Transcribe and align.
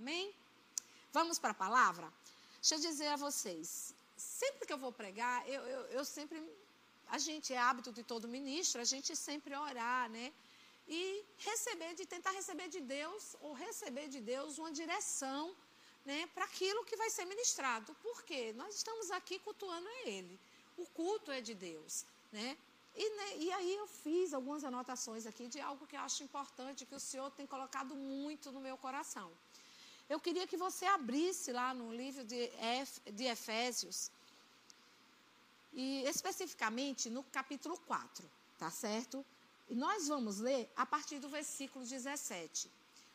Amém? 0.00 0.34
Vamos 1.12 1.38
para 1.38 1.50
a 1.50 1.62
palavra? 1.62 2.06
Deixa 2.60 2.76
eu 2.76 2.80
dizer 2.88 3.08
a 3.08 3.16
vocês, 3.16 3.94
sempre 4.16 4.66
que 4.66 4.72
eu 4.72 4.78
vou 4.84 4.92
pregar, 5.00 5.36
eu, 5.46 5.60
eu, 5.74 5.82
eu 5.96 6.04
sempre. 6.06 6.38
A 7.16 7.18
gente 7.18 7.52
é 7.52 7.58
hábito 7.58 7.92
de 7.98 8.02
todo 8.02 8.26
ministro, 8.38 8.80
a 8.80 8.88
gente 8.92 9.14
sempre 9.14 9.54
orar, 9.54 10.08
né? 10.08 10.32
E 10.88 11.00
receber, 11.48 11.92
de 12.00 12.06
tentar 12.06 12.30
receber 12.30 12.68
de 12.76 12.80
Deus, 12.80 13.36
ou 13.42 13.52
receber 13.52 14.08
de 14.08 14.20
Deus 14.32 14.56
uma 14.62 14.72
direção 14.72 15.54
né, 16.06 16.26
para 16.34 16.44
aquilo 16.46 16.86
que 16.86 16.96
vai 16.96 17.10
ser 17.10 17.26
ministrado. 17.26 17.94
Por 18.06 18.22
quê? 18.22 18.54
Nós 18.56 18.74
estamos 18.74 19.10
aqui 19.10 19.38
cultuando 19.40 19.86
a 19.86 20.08
Ele. 20.08 20.40
O 20.78 20.86
culto 21.00 21.30
é 21.30 21.42
de 21.42 21.54
Deus. 21.54 22.06
Né? 22.32 22.56
E, 22.96 23.10
né, 23.18 23.36
e, 23.36 23.52
aí 23.52 23.76
eu 23.76 23.86
fiz 23.86 24.32
algumas 24.32 24.64
anotações 24.64 25.26
aqui 25.26 25.46
de 25.46 25.60
algo 25.60 25.86
que 25.86 25.96
eu 25.96 26.00
acho 26.00 26.24
importante, 26.24 26.86
que 26.86 26.94
o 26.94 27.00
Senhor 27.10 27.30
tem 27.32 27.46
colocado 27.46 27.94
muito 27.94 28.50
no 28.50 28.60
meu 28.60 28.78
coração. 28.78 29.30
Eu 30.12 30.18
queria 30.18 30.44
que 30.44 30.56
você 30.56 30.84
abrisse 30.86 31.52
lá 31.52 31.72
no 31.72 31.94
livro 31.94 32.24
de, 32.24 32.50
de 33.12 33.24
Efésios, 33.26 34.10
e 35.72 36.02
especificamente 36.02 37.08
no 37.08 37.22
capítulo 37.22 37.78
4, 37.86 38.28
tá 38.58 38.70
certo? 38.72 39.24
E 39.68 39.74
nós 39.76 40.08
vamos 40.08 40.40
ler 40.40 40.68
a 40.74 40.84
partir 40.84 41.20
do 41.20 41.28
versículo 41.28 41.84
17. 41.84 42.68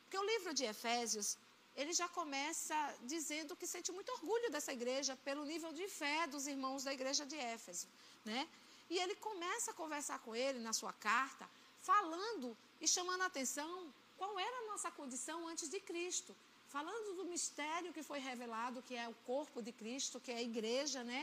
Porque 0.04 0.16
o 0.16 0.24
livro 0.24 0.54
de 0.54 0.64
Efésios, 0.64 1.36
ele 1.76 1.92
já 1.92 2.08
começa 2.08 2.74
dizendo 3.02 3.54
que 3.54 3.66
sente 3.66 3.92
muito 3.92 4.10
orgulho 4.12 4.50
dessa 4.50 4.72
igreja 4.72 5.14
pelo 5.16 5.44
nível 5.44 5.74
de 5.74 5.86
fé 5.88 6.26
dos 6.26 6.46
irmãos 6.46 6.82
da 6.82 6.94
igreja 6.94 7.26
de 7.26 7.36
Éfeso, 7.36 7.86
né? 8.24 8.48
E 8.88 8.98
ele 8.98 9.16
começa 9.16 9.72
a 9.72 9.74
conversar 9.74 10.18
com 10.20 10.34
ele 10.34 10.60
na 10.60 10.72
sua 10.72 10.94
carta, 10.94 11.46
falando 11.82 12.56
e 12.80 12.88
chamando 12.88 13.20
a 13.20 13.26
atenção 13.26 13.92
qual 14.16 14.38
era 14.38 14.58
a 14.60 14.66
nossa 14.68 14.90
condição 14.90 15.46
antes 15.46 15.68
de 15.68 15.78
Cristo, 15.80 16.34
falando 16.76 17.16
do 17.18 17.24
mistério 17.24 17.94
que 17.96 18.02
foi 18.08 18.18
revelado, 18.30 18.84
que 18.86 18.94
é 19.02 19.08
o 19.08 19.16
corpo 19.30 19.58
de 19.66 19.72
Cristo, 19.80 20.20
que 20.24 20.30
é 20.30 20.38
a 20.38 20.48
igreja, 20.52 21.00
né? 21.10 21.20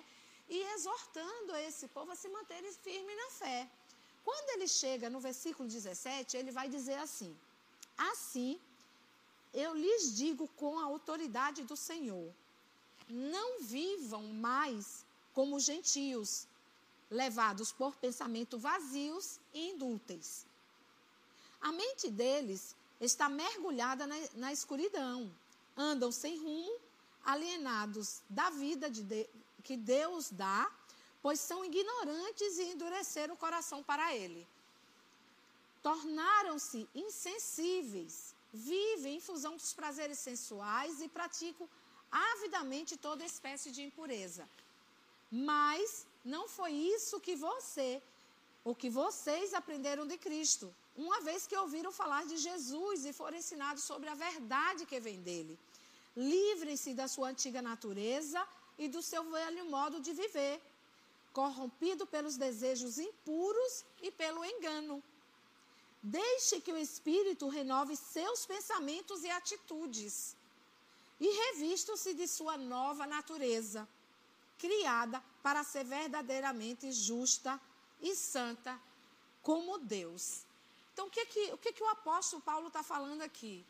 E 0.55 0.57
exortando 0.73 1.55
esse 1.67 1.85
povo 1.95 2.11
a 2.11 2.15
se 2.21 2.27
manterem 2.37 2.73
firme 2.85 3.13
na 3.21 3.29
fé. 3.41 3.59
Quando 4.27 4.49
ele 4.53 4.67
chega 4.67 5.11
no 5.15 5.19
versículo 5.19 5.69
17, 5.69 6.37
ele 6.37 6.51
vai 6.59 6.67
dizer 6.75 6.97
assim: 7.05 7.31
Assim, 8.11 8.59
eu 9.53 9.75
lhes 9.83 10.15
digo 10.21 10.47
com 10.61 10.79
a 10.79 10.85
autoridade 10.85 11.61
do 11.71 11.77
Senhor: 11.77 12.27
não 13.07 13.61
vivam 13.61 14.23
mais 14.49 15.05
como 15.37 15.59
gentios, 15.59 16.47
levados 17.11 17.71
por 17.71 17.95
pensamento 18.07 18.57
vazios 18.57 19.39
e 19.53 19.69
indúteis. 19.71 20.47
A 21.61 21.71
mente 21.71 22.09
deles 22.09 22.75
está 22.99 23.29
mergulhada 23.29 24.07
na, 24.07 24.15
na 24.43 24.51
escuridão, 24.51 25.31
andam 25.75 26.11
sem 26.11 26.37
rumo, 26.37 26.79
alienados 27.23 28.21
da 28.29 28.49
vida 28.49 28.89
de 28.89 29.03
de, 29.03 29.29
que 29.63 29.77
Deus 29.77 30.29
dá, 30.29 30.69
pois 31.21 31.39
são 31.39 31.63
ignorantes 31.63 32.57
e 32.57 32.63
endureceram 32.63 33.33
o 33.33 33.37
coração 33.37 33.81
para 33.81 34.13
Ele. 34.13 34.45
Tornaram-se 35.81 36.87
insensíveis 36.93 38.33
vivem 38.53 39.15
em 39.15 39.19
fusão 39.19 39.55
dos 39.57 39.73
prazeres 39.73 40.19
sensuais 40.19 41.01
e 41.01 41.07
praticam 41.09 41.67
avidamente 42.11 42.95
toda 42.95 43.25
espécie 43.25 43.71
de 43.71 43.81
impureza. 43.81 44.47
Mas 45.31 46.05
não 46.23 46.47
foi 46.47 46.71
isso 46.71 47.19
que 47.19 47.35
você, 47.35 48.01
o 48.63 48.75
que 48.75 48.89
vocês 48.89 49.55
aprenderam 49.55 50.05
de 50.05 50.17
Cristo, 50.19 50.73
uma 50.95 51.21
vez 51.21 51.47
que 51.47 51.55
ouviram 51.57 51.91
falar 51.91 52.25
de 52.25 52.37
Jesus 52.37 53.05
e 53.05 53.13
foram 53.13 53.37
ensinados 53.37 53.83
sobre 53.83 54.09
a 54.09 54.15
verdade 54.15 54.85
que 54.85 54.99
vem 54.99 55.21
dele. 55.21 55.59
Livrem-se 56.15 56.93
da 56.93 57.07
sua 57.07 57.29
antiga 57.29 57.61
natureza 57.61 58.45
e 58.77 58.87
do 58.87 59.01
seu 59.01 59.23
velho 59.31 59.65
modo 59.69 59.99
de 59.99 60.13
viver, 60.13 60.61
corrompido 61.31 62.05
pelos 62.05 62.37
desejos 62.37 62.99
impuros 62.99 63.83
e 64.01 64.11
pelo 64.11 64.45
engano 64.45 65.03
Deixe 66.03 66.59
que 66.59 66.73
o 66.73 66.77
Espírito 66.77 67.47
renove 67.47 67.95
seus 67.95 68.45
pensamentos 68.45 69.23
e 69.23 69.29
atitudes. 69.29 70.35
E 71.17 71.27
revistam-se 71.45 72.13
de 72.13 72.27
sua 72.27 72.57
nova 72.57 73.07
natureza, 73.07 73.87
criada 74.59 75.23
para 75.41 75.63
ser 75.63 75.85
verdadeiramente 75.85 76.91
justa 76.91 77.57
e 78.01 78.13
santa 78.15 78.77
como 79.41 79.77
Deus. 79.77 80.41
Então, 80.93 81.07
o 81.07 81.09
que, 81.09 81.25
que, 81.25 81.53
o, 81.53 81.57
que, 81.57 81.73
que 81.73 81.83
o 81.83 81.89
apóstolo 81.89 82.41
Paulo 82.41 82.67
está 82.67 82.83
falando 82.83 83.23
aqui? 83.23 83.65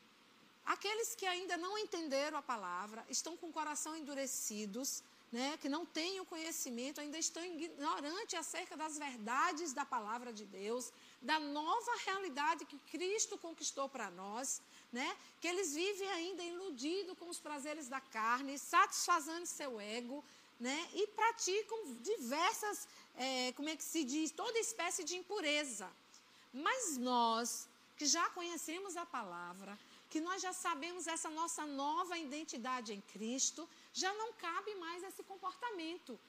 Aqueles 0.65 1.15
que 1.15 1.25
ainda 1.25 1.57
não 1.57 1.77
entenderam 1.77 2.37
a 2.37 2.41
palavra, 2.41 3.05
estão 3.09 3.35
com 3.35 3.47
o 3.47 3.53
coração 3.53 3.95
endurecidos, 3.95 5.03
né, 5.31 5.57
que 5.61 5.67
não 5.67 5.83
têm 5.83 6.19
o 6.19 6.25
conhecimento, 6.25 7.01
ainda 7.01 7.17
estão 7.17 7.43
ignorantes 7.43 8.35
acerca 8.39 8.77
das 8.77 8.99
verdades 8.99 9.73
da 9.73 9.83
palavra 9.83 10.31
de 10.31 10.45
Deus, 10.45 10.93
da 11.21 11.39
nova 11.39 11.91
realidade 12.05 12.65
que 12.65 12.77
Cristo 12.91 13.35
conquistou 13.37 13.89
para 13.89 14.11
nós, 14.11 14.61
né, 14.91 15.17
que 15.41 15.47
eles 15.47 15.73
vivem 15.73 16.07
ainda 16.11 16.43
iludidos 16.43 17.17
com 17.17 17.27
os 17.29 17.39
prazeres 17.39 17.87
da 17.87 17.99
carne, 17.99 18.59
satisfazendo 18.59 19.47
seu 19.47 19.79
ego, 19.81 20.23
né, 20.59 20.87
e 20.93 21.07
praticam 21.07 21.95
diversas, 21.95 22.87
é, 23.15 23.51
como 23.53 23.69
é 23.69 23.75
que 23.75 23.83
se 23.83 24.03
diz, 24.03 24.29
toda 24.29 24.59
espécie 24.59 25.03
de 25.03 25.15
impureza. 25.17 25.89
Mas 26.53 26.97
nós, 26.97 27.67
que 27.97 28.05
já 28.05 28.29
conhecemos 28.29 28.95
a 28.95 29.05
palavra, 29.05 29.77
que 30.09 30.21
nós 30.21 30.41
já 30.41 30.53
sabemos 30.53 31.07
essa 31.07 31.29
nossa 31.29 31.65
nova 31.65 32.17
identidade 32.17 32.93
em 32.93 33.01
Cristo, 33.01 33.67
já 33.91 34.13
não 34.13 34.31
cabe 34.33 34.75
mais 34.75 35.03
esse 35.03 35.23
comportamento. 35.23 36.19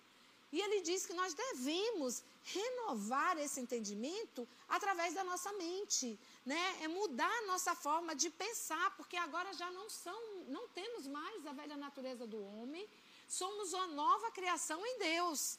E 0.50 0.60
ele 0.60 0.80
diz 0.82 1.04
que 1.04 1.12
nós 1.12 1.34
devemos 1.34 2.22
renovar 2.44 3.36
esse 3.38 3.60
entendimento 3.60 4.46
através 4.68 5.12
da 5.12 5.24
nossa 5.24 5.52
mente, 5.54 6.18
né? 6.46 6.78
É 6.80 6.88
mudar 6.88 7.30
a 7.38 7.46
nossa 7.46 7.74
forma 7.74 8.14
de 8.14 8.30
pensar, 8.30 8.96
porque 8.96 9.16
agora 9.16 9.52
já 9.52 9.70
não 9.72 9.90
são, 9.90 10.18
não 10.46 10.68
temos 10.68 11.06
mais 11.08 11.46
a 11.46 11.52
velha 11.52 11.76
natureza 11.76 12.26
do 12.26 12.40
homem, 12.40 12.88
somos 13.28 13.72
uma 13.72 13.88
nova 13.88 14.30
criação 14.30 14.80
em 14.86 14.98
Deus. 14.98 15.58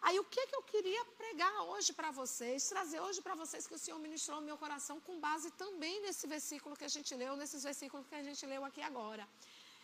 Aí 0.00 0.18
o 0.18 0.24
que, 0.24 0.46
que 0.46 0.54
eu 0.54 0.62
queria 0.62 1.04
pregar 1.22 1.62
hoje 1.70 1.92
para 1.92 2.10
vocês, 2.10 2.68
trazer 2.68 3.00
hoje 3.00 3.20
para 3.20 3.34
vocês 3.34 3.66
que 3.66 3.74
o 3.74 3.78
Senhor 3.78 3.98
ministrou 3.98 4.40
no 4.40 4.46
meu 4.46 4.56
coração 4.56 5.00
com 5.00 5.18
base 5.18 5.50
também 5.52 6.00
nesse 6.02 6.26
versículo 6.26 6.76
que 6.76 6.84
a 6.84 6.92
gente 6.96 7.14
leu, 7.14 7.36
nesses 7.36 7.62
versículos 7.62 8.06
que 8.06 8.14
a 8.14 8.22
gente 8.22 8.44
leu 8.46 8.64
aqui 8.64 8.80
agora. 8.80 9.28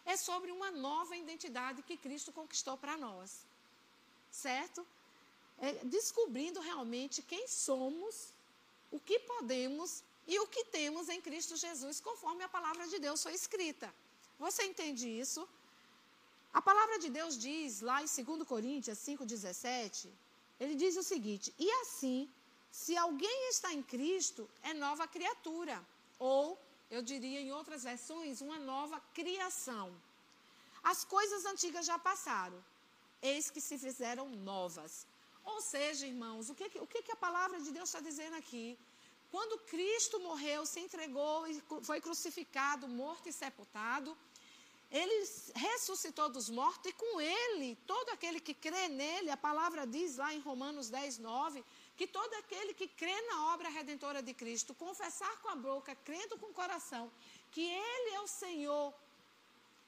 É 0.05 0.17
sobre 0.17 0.51
uma 0.51 0.71
nova 0.71 1.17
identidade 1.17 1.83
que 1.83 1.97
Cristo 1.97 2.31
conquistou 2.33 2.77
para 2.77 2.97
nós. 2.97 3.45
Certo? 4.31 4.87
É, 5.59 5.73
descobrindo 5.85 6.61
realmente 6.61 7.23
quem 7.23 7.47
somos, 7.49 8.29
o 8.91 9.01
que 9.01 9.19
podemos 9.21 10.03
e 10.27 10.39
o 10.39 10.47
que 10.47 10.65
temos 10.65 11.09
em 11.09 11.21
Cristo 11.21 11.57
Jesus, 11.57 12.01
conforme 12.01 12.45
a 12.45 12.49
palavra 12.49 12.87
de 12.87 12.99
Deus 12.99 13.23
foi 13.23 13.35
escrita. 13.35 13.93
Você 14.39 14.65
entende 14.65 15.09
isso? 15.09 15.49
A 16.59 16.63
palavra 16.63 16.97
de 17.05 17.09
Deus 17.19 17.37
diz 17.37 17.81
lá 17.89 17.97
em 18.01 18.07
2 18.07 18.49
Coríntios 18.53 18.99
5,17, 18.99 20.09
ele 20.61 20.77
diz 20.83 20.97
o 20.97 21.03
seguinte: 21.03 21.53
E 21.59 21.69
assim, 21.83 22.31
se 22.71 22.97
alguém 22.97 23.49
está 23.55 23.73
em 23.73 23.83
Cristo, 23.83 24.49
é 24.63 24.73
nova 24.73 25.07
criatura. 25.15 25.77
Ou, 26.19 26.59
eu 26.91 27.03
diria 27.11 27.41
em 27.41 27.51
outras 27.59 27.83
versões, 27.91 28.41
uma 28.41 28.59
nova 28.73 29.01
criação. 29.19 29.87
As 30.93 31.05
coisas 31.05 31.45
antigas 31.53 31.87
já 31.87 31.99
passaram, 31.99 32.59
eis 33.21 33.51
que 33.51 33.61
se 33.61 33.77
fizeram 33.77 34.29
novas. 34.53 35.07
Ou 35.45 35.61
seja, 35.61 36.07
irmãos, 36.07 36.51
o 36.51 36.55
que, 36.55 36.67
o 36.85 36.87
que 36.87 37.13
a 37.13 37.25
palavra 37.29 37.61
de 37.61 37.71
Deus 37.73 37.89
está 37.89 38.01
dizendo 38.01 38.37
aqui? 38.37 38.79
Quando 39.35 39.59
Cristo 39.73 40.21
morreu, 40.21 40.65
se 40.65 40.79
entregou 40.79 41.39
e 41.49 41.61
foi 41.83 42.01
crucificado, 42.01 42.87
morto 42.87 43.29
e 43.29 43.33
sepultado, 43.33 44.17
ele 44.91 45.29
ressuscitou 45.55 46.29
dos 46.29 46.49
mortos 46.49 46.91
e 46.91 46.95
com 46.95 47.21
ele, 47.21 47.77
todo 47.87 48.11
aquele 48.11 48.39
que 48.41 48.55
crê 48.55 48.89
nele, 48.89 49.31
a 49.31 49.37
palavra 49.37 49.87
diz 49.87 50.17
lá 50.17 50.33
em 50.33 50.41
Romanos 50.41 50.89
10, 50.89 51.19
9, 51.19 51.65
que 51.97 52.07
todo 52.07 52.33
aquele 52.35 52.75
que 52.75 52.87
crê 52.87 53.21
na 53.23 53.53
obra 53.53 53.69
redentora 53.69 54.23
de 54.23 54.33
Cristo, 54.33 54.75
confessar 54.75 55.41
com 55.41 55.49
a 55.49 55.57
boca, 55.57 55.95
crendo 56.05 56.39
com 56.39 56.47
o 56.47 56.55
coração, 56.55 57.11
que 57.51 57.63
ele 57.63 58.11
é 58.15 58.21
o 58.21 58.27
Senhor 58.27 58.95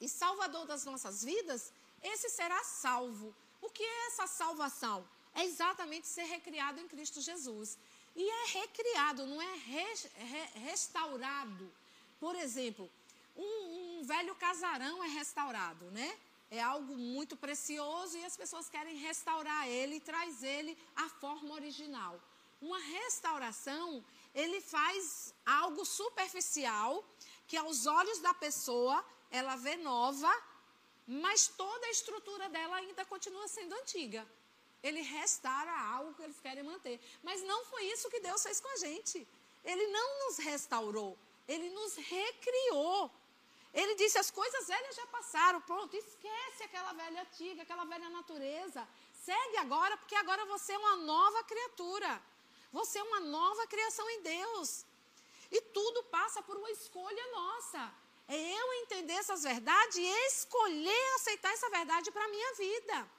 e 0.00 0.08
Salvador 0.08 0.66
das 0.66 0.84
nossas 0.84 1.22
vidas, 1.24 1.72
esse 2.02 2.28
será 2.28 2.62
salvo. 2.64 3.34
O 3.60 3.70
que 3.70 3.82
é 3.82 4.06
essa 4.06 4.26
salvação? 4.26 5.06
É 5.34 5.44
exatamente 5.44 6.06
ser 6.06 6.24
recriado 6.24 6.80
em 6.80 6.88
Cristo 6.88 7.20
Jesus. 7.20 7.78
E 8.14 8.28
é 8.28 8.46
recriado, 8.60 9.26
não 9.26 9.40
é 9.40 9.54
re, 9.56 9.94
re, 10.14 10.60
restaurado. 10.60 11.70
Por 12.18 12.34
exemplo, 12.34 12.90
um, 13.36 13.42
um 13.42 13.85
velho 14.04 14.34
casarão 14.34 15.02
é 15.04 15.08
restaurado, 15.08 15.84
né? 15.90 16.18
É 16.50 16.62
algo 16.62 16.96
muito 16.96 17.36
precioso 17.36 18.16
e 18.16 18.24
as 18.24 18.36
pessoas 18.36 18.68
querem 18.68 18.96
restaurar 18.96 19.68
ele 19.68 19.96
e 19.96 20.00
traz 20.00 20.42
ele 20.42 20.78
à 20.94 21.08
forma 21.08 21.54
original. 21.54 22.20
Uma 22.60 22.78
restauração, 22.78 24.04
ele 24.34 24.60
faz 24.60 25.34
algo 25.44 25.84
superficial 25.84 27.04
que 27.46 27.56
aos 27.56 27.86
olhos 27.86 28.18
da 28.20 28.32
pessoa 28.32 29.04
ela 29.30 29.56
vê 29.56 29.76
nova, 29.76 30.32
mas 31.06 31.48
toda 31.48 31.86
a 31.86 31.90
estrutura 31.90 32.48
dela 32.48 32.76
ainda 32.76 33.04
continua 33.04 33.46
sendo 33.48 33.74
antiga. 33.74 34.26
Ele 34.82 35.00
restaura 35.00 35.72
algo 35.94 36.14
que 36.14 36.22
eles 36.22 36.40
querem 36.40 36.62
manter. 36.62 37.00
Mas 37.22 37.42
não 37.42 37.64
foi 37.66 37.84
isso 37.86 38.10
que 38.10 38.20
Deus 38.20 38.42
fez 38.42 38.60
com 38.60 38.68
a 38.68 38.76
gente. 38.76 39.26
Ele 39.64 39.86
não 39.88 40.26
nos 40.26 40.38
restaurou, 40.38 41.18
ele 41.48 41.70
nos 41.70 41.96
recriou. 41.96 43.10
Ele 43.80 43.94
disse: 43.94 44.18
as 44.18 44.30
coisas 44.30 44.66
velhas 44.66 44.96
já 44.96 45.06
passaram, 45.16 45.60
pronto, 45.60 45.94
esquece 45.94 46.62
aquela 46.64 46.92
velha 46.94 47.20
antiga, 47.26 47.62
aquela 47.62 47.84
velha 47.84 48.08
natureza. 48.08 48.82
Segue 49.26 49.58
agora, 49.58 49.96
porque 49.98 50.14
agora 50.14 50.44
você 50.46 50.72
é 50.72 50.78
uma 50.78 50.96
nova 50.96 51.42
criatura. 51.44 52.10
Você 52.72 52.98
é 52.98 53.02
uma 53.02 53.20
nova 53.20 53.66
criação 53.66 54.08
em 54.10 54.22
Deus. 54.22 54.84
E 55.50 55.60
tudo 55.76 56.02
passa 56.04 56.42
por 56.42 56.56
uma 56.56 56.70
escolha 56.70 57.24
nossa. 57.32 57.82
É 58.28 58.38
eu 58.60 58.72
entender 58.82 59.12
essas 59.14 59.42
verdades 59.42 59.96
e 59.96 60.06
escolher 60.30 61.14
aceitar 61.16 61.52
essa 61.52 61.68
verdade 61.70 62.10
para 62.10 62.24
a 62.24 62.28
minha 62.28 62.54
vida. 62.54 63.10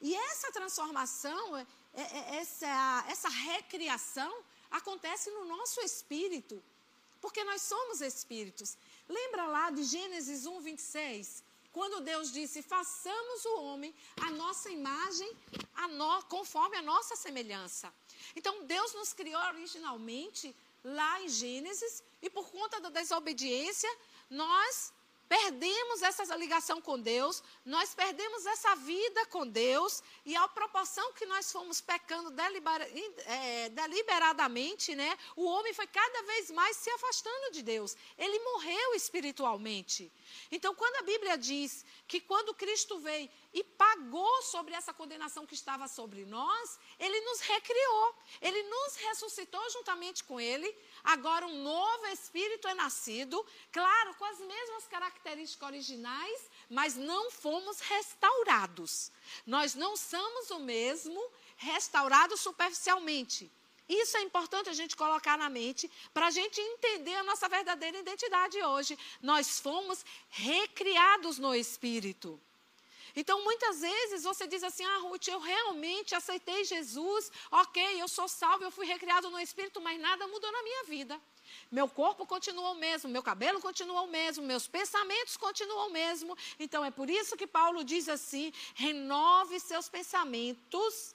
E 0.00 0.14
essa 0.14 0.52
transformação, 0.52 1.56
é, 1.56 1.66
é, 1.94 2.02
é, 2.02 2.36
essa, 2.36 3.04
essa 3.08 3.28
recriação, 3.28 4.32
acontece 4.70 5.30
no 5.30 5.44
nosso 5.44 5.80
espírito. 5.80 6.62
Porque 7.22 7.42
nós 7.44 7.62
somos 7.62 8.02
espíritos. 8.02 8.76
Lembra 9.08 9.46
lá 9.46 9.70
de 9.70 9.84
Gênesis 9.84 10.46
1, 10.46 10.60
26? 10.60 11.42
Quando 11.72 12.00
Deus 12.00 12.32
disse: 12.32 12.62
façamos 12.62 13.44
o 13.44 13.62
homem 13.62 13.94
a 14.20 14.30
nossa 14.30 14.70
imagem, 14.70 15.30
a 15.74 15.88
no, 15.88 16.22
conforme 16.24 16.76
a 16.76 16.82
nossa 16.82 17.16
semelhança. 17.16 17.92
Então, 18.36 18.64
Deus 18.64 18.94
nos 18.94 19.12
criou 19.12 19.42
originalmente 19.48 20.54
lá 20.84 21.20
em 21.20 21.28
Gênesis, 21.28 22.02
e 22.22 22.30
por 22.30 22.50
conta 22.50 22.80
da 22.80 22.90
desobediência, 22.90 23.90
nós 24.30 24.92
perdemos 25.28 26.02
essa 26.02 26.36
ligação 26.36 26.80
com 26.80 26.98
Deus, 26.98 27.42
nós 27.64 27.94
perdemos 27.94 28.44
essa 28.46 28.74
vida 28.76 29.26
com 29.26 29.46
Deus, 29.46 30.02
e 30.24 30.36
à 30.36 30.46
proporção 30.48 31.12
que 31.12 31.26
nós 31.26 31.50
fomos 31.50 31.80
pecando 31.80 32.32
é, 33.26 33.68
deliberadamente, 33.70 34.94
né, 34.94 35.16
o 35.36 35.44
homem 35.44 35.72
foi 35.72 35.86
cada 35.86 36.22
vez 36.22 36.50
mais 36.50 36.76
se 36.76 36.90
afastando 36.90 37.52
de 37.52 37.62
Deus. 37.62 37.96
Ele 38.18 38.38
morreu 38.40 38.94
espiritualmente. 38.94 40.12
Então, 40.50 40.74
quando 40.74 40.96
a 40.96 41.02
Bíblia 41.02 41.36
diz 41.36 41.84
que 42.06 42.20
quando 42.20 42.54
Cristo 42.54 42.98
veio 42.98 43.28
e 43.54 43.62
pagou 43.62 44.42
sobre 44.42 44.74
essa 44.74 44.92
condenação 44.92 45.46
que 45.46 45.54
estava 45.54 45.86
sobre 45.86 46.26
nós, 46.26 46.78
ele 46.98 47.20
nos 47.20 47.40
recriou, 47.40 48.14
ele 48.42 48.62
nos 48.64 48.96
ressuscitou 48.96 49.70
juntamente 49.70 50.24
com 50.24 50.40
ele. 50.40 50.76
Agora, 51.04 51.46
um 51.46 51.62
novo 51.62 52.06
espírito 52.08 52.66
é 52.66 52.74
nascido, 52.74 53.46
claro, 53.70 54.12
com 54.16 54.24
as 54.24 54.40
mesmas 54.40 54.88
características 54.88 55.68
originais, 55.68 56.50
mas 56.68 56.96
não 56.96 57.30
fomos 57.30 57.78
restaurados. 57.78 59.12
Nós 59.46 59.76
não 59.76 59.96
somos 59.96 60.50
o 60.50 60.58
mesmo 60.58 61.24
restaurados 61.56 62.40
superficialmente. 62.40 63.48
Isso 63.88 64.16
é 64.16 64.22
importante 64.22 64.68
a 64.68 64.72
gente 64.72 64.96
colocar 64.96 65.38
na 65.38 65.48
mente 65.48 65.88
para 66.12 66.26
a 66.26 66.30
gente 66.30 66.60
entender 66.60 67.14
a 67.14 67.22
nossa 67.22 67.48
verdadeira 67.48 67.98
identidade 67.98 68.60
hoje. 68.60 68.98
Nós 69.22 69.60
fomos 69.60 70.04
recriados 70.30 71.38
no 71.38 71.54
Espírito. 71.54 72.40
Então, 73.16 73.44
muitas 73.44 73.80
vezes 73.80 74.24
você 74.24 74.46
diz 74.46 74.62
assim: 74.62 74.84
Ah, 74.84 74.98
Ruth, 74.98 75.28
eu 75.28 75.38
realmente 75.38 76.14
aceitei 76.14 76.64
Jesus, 76.64 77.30
ok, 77.50 78.02
eu 78.02 78.08
sou 78.08 78.26
salvo, 78.26 78.64
eu 78.64 78.70
fui 78.70 78.86
recriado 78.86 79.30
no 79.30 79.38
Espírito, 79.38 79.80
mas 79.80 80.00
nada 80.00 80.26
mudou 80.26 80.50
na 80.50 80.62
minha 80.62 80.84
vida. 80.84 81.20
Meu 81.70 81.88
corpo 81.88 82.26
continua 82.26 82.70
o 82.70 82.74
mesmo, 82.74 83.10
meu 83.10 83.22
cabelo 83.22 83.60
continua 83.60 84.02
o 84.02 84.08
mesmo, 84.08 84.44
meus 84.44 84.66
pensamentos 84.66 85.36
continuam 85.36 85.88
o 85.88 85.92
mesmo. 85.92 86.36
Então, 86.58 86.84
é 86.84 86.90
por 86.90 87.08
isso 87.08 87.36
que 87.36 87.46
Paulo 87.46 87.84
diz 87.84 88.08
assim: 88.08 88.52
renove 88.74 89.60
seus 89.60 89.88
pensamentos 89.88 91.14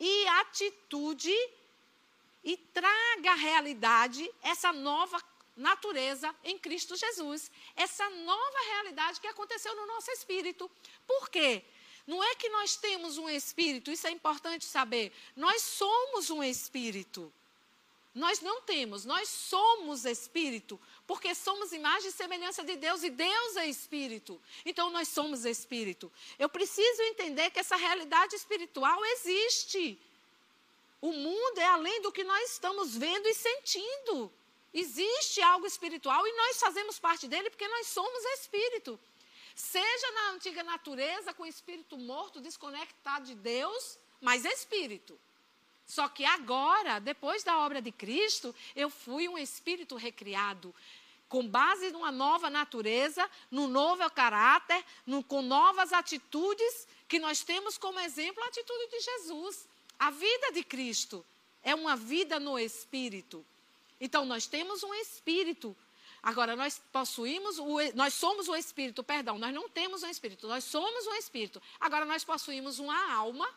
e 0.00 0.26
atitude 0.28 1.34
e 2.44 2.56
traga 2.56 3.30
à 3.30 3.34
realidade 3.36 4.28
essa 4.42 4.72
nova 4.72 5.20
natureza 5.56 6.34
em 6.44 6.58
Cristo 6.58 6.96
Jesus. 6.96 7.50
Essa 7.76 8.08
nova 8.10 8.58
realidade 8.70 9.20
que 9.20 9.26
aconteceu 9.26 9.74
no 9.76 9.86
nosso 9.86 10.10
espírito. 10.10 10.70
Por 11.06 11.28
quê? 11.28 11.64
Não 12.06 12.22
é 12.22 12.34
que 12.34 12.48
nós 12.48 12.76
temos 12.76 13.16
um 13.18 13.28
espírito, 13.28 13.90
isso 13.90 14.06
é 14.06 14.10
importante 14.10 14.64
saber. 14.64 15.12
Nós 15.36 15.62
somos 15.62 16.30
um 16.30 16.42
espírito. 16.42 17.32
Nós 18.14 18.40
não 18.40 18.60
temos, 18.60 19.06
nós 19.06 19.26
somos 19.28 20.04
espírito, 20.04 20.78
porque 21.06 21.34
somos 21.34 21.72
imagem 21.72 22.10
e 22.10 22.12
semelhança 22.12 22.62
de 22.62 22.76
Deus 22.76 23.02
e 23.02 23.08
Deus 23.08 23.56
é 23.56 23.66
espírito. 23.66 24.38
Então 24.66 24.90
nós 24.90 25.08
somos 25.08 25.46
espírito. 25.46 26.12
Eu 26.38 26.48
preciso 26.48 27.02
entender 27.02 27.50
que 27.50 27.58
essa 27.58 27.76
realidade 27.76 28.34
espiritual 28.36 29.02
existe. 29.06 29.98
O 31.00 31.10
mundo 31.10 31.58
é 31.58 31.64
além 31.64 32.02
do 32.02 32.12
que 32.12 32.22
nós 32.22 32.52
estamos 32.52 32.94
vendo 32.94 33.26
e 33.26 33.34
sentindo. 33.34 34.30
Existe 34.72 35.42
algo 35.42 35.66
espiritual 35.66 36.26
e 36.26 36.32
nós 36.32 36.58
fazemos 36.58 36.98
parte 36.98 37.28
dele 37.28 37.50
porque 37.50 37.68
nós 37.68 37.88
somos 37.88 38.24
espírito. 38.40 38.98
Seja 39.54 40.10
na 40.12 40.30
antiga 40.30 40.62
natureza, 40.62 41.34
com 41.34 41.44
espírito 41.44 41.98
morto, 41.98 42.40
desconectado 42.40 43.26
de 43.26 43.34
Deus, 43.34 43.98
mas 44.20 44.44
espírito. 44.44 45.18
Só 45.86 46.08
que 46.08 46.24
agora, 46.24 46.98
depois 46.98 47.44
da 47.44 47.58
obra 47.58 47.82
de 47.82 47.92
Cristo, 47.92 48.54
eu 48.74 48.88
fui 48.88 49.28
um 49.28 49.36
espírito 49.36 49.94
recriado, 49.96 50.74
com 51.28 51.46
base 51.46 51.90
numa 51.90 52.10
nova 52.10 52.48
natureza, 52.48 53.28
num 53.50 53.66
novo 53.66 54.08
caráter, 54.10 54.82
com 55.28 55.42
novas 55.42 55.92
atitudes, 55.92 56.86
que 57.06 57.18
nós 57.18 57.42
temos 57.42 57.76
como 57.76 58.00
exemplo 58.00 58.42
a 58.42 58.46
atitude 58.46 58.86
de 58.88 59.00
Jesus. 59.00 59.68
A 59.98 60.10
vida 60.10 60.52
de 60.52 60.64
Cristo 60.64 61.24
é 61.62 61.74
uma 61.74 61.94
vida 61.94 62.40
no 62.40 62.58
espírito. 62.58 63.44
Então 64.02 64.24
nós 64.24 64.48
temos 64.48 64.82
um 64.82 64.92
espírito. 64.94 65.76
Agora 66.20 66.56
nós 66.56 66.82
possuímos, 66.92 67.60
o, 67.60 67.78
nós 67.94 68.12
somos 68.12 68.48
o 68.48 68.56
espírito, 68.56 69.02
perdão, 69.04 69.38
nós 69.38 69.54
não 69.54 69.68
temos 69.68 70.02
um 70.02 70.08
espírito, 70.08 70.48
nós 70.48 70.64
somos 70.64 71.06
um 71.06 71.14
espírito. 71.14 71.62
Agora 71.78 72.04
nós 72.04 72.24
possuímos 72.24 72.80
uma 72.80 73.12
alma 73.12 73.48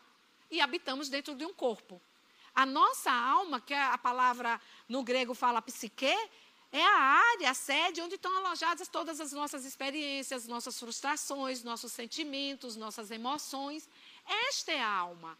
e 0.48 0.60
habitamos 0.60 1.08
dentro 1.08 1.34
de 1.34 1.44
um 1.44 1.52
corpo. 1.52 2.00
A 2.54 2.64
nossa 2.64 3.10
alma, 3.10 3.60
que 3.60 3.74
a 3.74 3.98
palavra 3.98 4.60
no 4.88 5.02
grego 5.02 5.34
fala 5.34 5.60
psique, 5.60 6.16
é 6.72 6.84
a 6.84 6.96
área, 7.32 7.50
a 7.50 7.54
sede 7.54 8.00
onde 8.00 8.14
estão 8.14 8.34
alojadas 8.36 8.86
todas 8.86 9.20
as 9.20 9.32
nossas 9.32 9.64
experiências, 9.64 10.46
nossas 10.46 10.78
frustrações, 10.78 11.64
nossos 11.64 11.90
sentimentos, 11.90 12.76
nossas 12.76 13.10
emoções. 13.10 13.88
Esta 14.48 14.70
é 14.70 14.80
a 14.80 14.88
alma. 14.88 15.36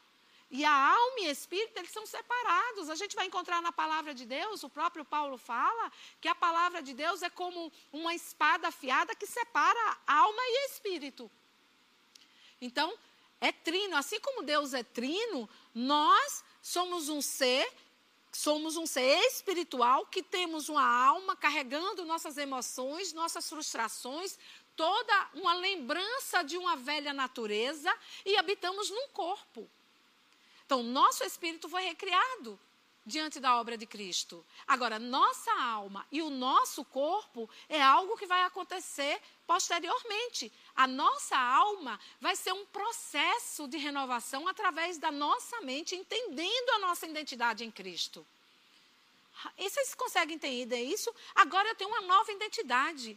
E 0.51 0.65
a 0.65 0.73
alma 0.73 1.21
e 1.21 1.31
espírito, 1.31 1.77
eles 1.79 1.91
são 1.91 2.07
separados. 2.07 2.89
A 2.89 2.95
gente 2.95 3.17
vai 3.17 3.27
encontrar 3.27 3.61
na 3.61 3.73
palavra 3.73 4.15
de 4.15 4.25
Deus, 4.25 4.63
o 4.63 4.69
próprio 4.69 5.05
Paulo 5.05 5.37
fala, 5.37 5.91
que 6.21 6.29
a 6.29 6.35
palavra 6.35 6.83
de 6.83 6.95
Deus 6.95 7.23
é 7.23 7.31
como 7.31 7.73
uma 7.93 8.15
espada 8.15 8.69
afiada 8.69 9.15
que 9.15 9.27
separa 9.27 9.99
alma 10.07 10.41
e 10.41 10.67
espírito. 10.67 11.31
Então, 12.61 12.97
é 13.41 13.51
trino. 13.51 13.97
Assim 13.97 14.21
como 14.21 14.43
Deus 14.43 14.73
é 14.73 14.83
trino, 14.83 15.49
nós 15.75 16.45
somos 16.63 17.09
um 17.09 17.21
ser, 17.21 17.69
somos 18.33 18.77
um 18.77 18.87
ser 18.87 19.19
espiritual 19.27 20.07
que 20.07 20.23
temos 20.23 20.69
uma 20.69 20.87
alma 20.87 21.35
carregando 21.35 22.05
nossas 22.05 22.39
emoções, 22.39 23.13
nossas 23.13 23.49
frustrações, 23.49 24.39
toda 24.77 25.31
uma 25.35 25.55
lembrança 25.55 26.43
de 26.43 26.57
uma 26.57 26.77
velha 26.77 27.13
natureza 27.13 27.93
e 28.25 28.37
habitamos 28.37 28.91
num 28.91 29.09
corpo. 29.09 29.69
Então, 30.67 30.83
nosso 30.83 31.23
espírito 31.23 31.69
foi 31.69 31.83
recriado 31.85 32.59
diante 33.07 33.39
da 33.39 33.57
obra 33.61 33.79
de 33.79 33.87
Cristo. 33.87 34.45
Agora, 34.67 34.99
nossa 34.99 35.53
alma 35.53 36.05
e 36.11 36.21
o 36.21 36.29
nosso 36.29 36.85
corpo 36.85 37.49
é 37.69 37.81
algo 37.81 38.17
que 38.17 38.27
vai 38.27 38.43
acontecer 38.43 39.23
posteriormente. 39.47 40.53
A 40.75 40.89
nossa 40.89 41.39
alma 41.39 42.01
vai 42.21 42.35
ser 42.35 42.53
um 42.53 42.67
processo 42.67 43.69
de 43.69 43.79
renovação 43.79 44.49
através 44.49 44.99
da 44.99 45.13
nossa 45.13 45.61
mente, 45.61 45.95
entendendo 45.95 46.71
a 46.71 46.79
nossa 46.81 47.07
identidade 47.07 47.65
em 47.65 47.71
Cristo. 47.71 48.27
E 49.57 49.71
vocês 49.71 49.95
conseguem 49.95 50.35
entender 50.35 50.83
isso? 50.83 51.15
Agora 51.35 51.69
eu 51.69 51.77
tenho 51.77 51.91
uma 51.91 52.01
nova 52.01 52.33
identidade. 52.33 53.17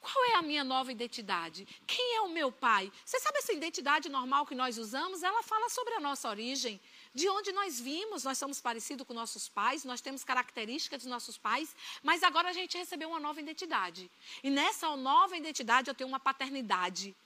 Qual 0.00 0.24
é 0.26 0.34
a 0.36 0.42
minha 0.42 0.62
nova 0.62 0.92
identidade? 0.92 1.66
Quem 1.86 2.16
é 2.16 2.20
o 2.20 2.28
meu 2.28 2.52
pai? 2.52 2.90
Você 3.04 3.18
sabe 3.18 3.38
essa 3.38 3.52
identidade 3.52 4.08
normal 4.08 4.46
que 4.46 4.54
nós 4.54 4.78
usamos? 4.78 5.22
Ela 5.22 5.42
fala 5.42 5.68
sobre 5.68 5.94
a 5.94 6.00
nossa 6.00 6.28
origem. 6.28 6.80
De 7.12 7.28
onde 7.28 7.50
nós 7.52 7.80
vimos, 7.80 8.22
nós 8.22 8.38
somos 8.38 8.60
parecidos 8.60 9.06
com 9.06 9.12
nossos 9.12 9.48
pais, 9.48 9.84
nós 9.84 10.00
temos 10.00 10.22
características 10.22 11.02
dos 11.02 11.10
nossos 11.10 11.36
pais, 11.36 11.74
mas 12.02 12.22
agora 12.22 12.48
a 12.48 12.52
gente 12.52 12.78
recebeu 12.78 13.08
uma 13.08 13.18
nova 13.18 13.40
identidade. 13.40 14.10
E 14.42 14.50
nessa 14.50 14.94
nova 14.96 15.36
identidade 15.36 15.90
eu 15.90 15.94
tenho 15.94 16.08
uma 16.08 16.20
paternidade. 16.20 17.16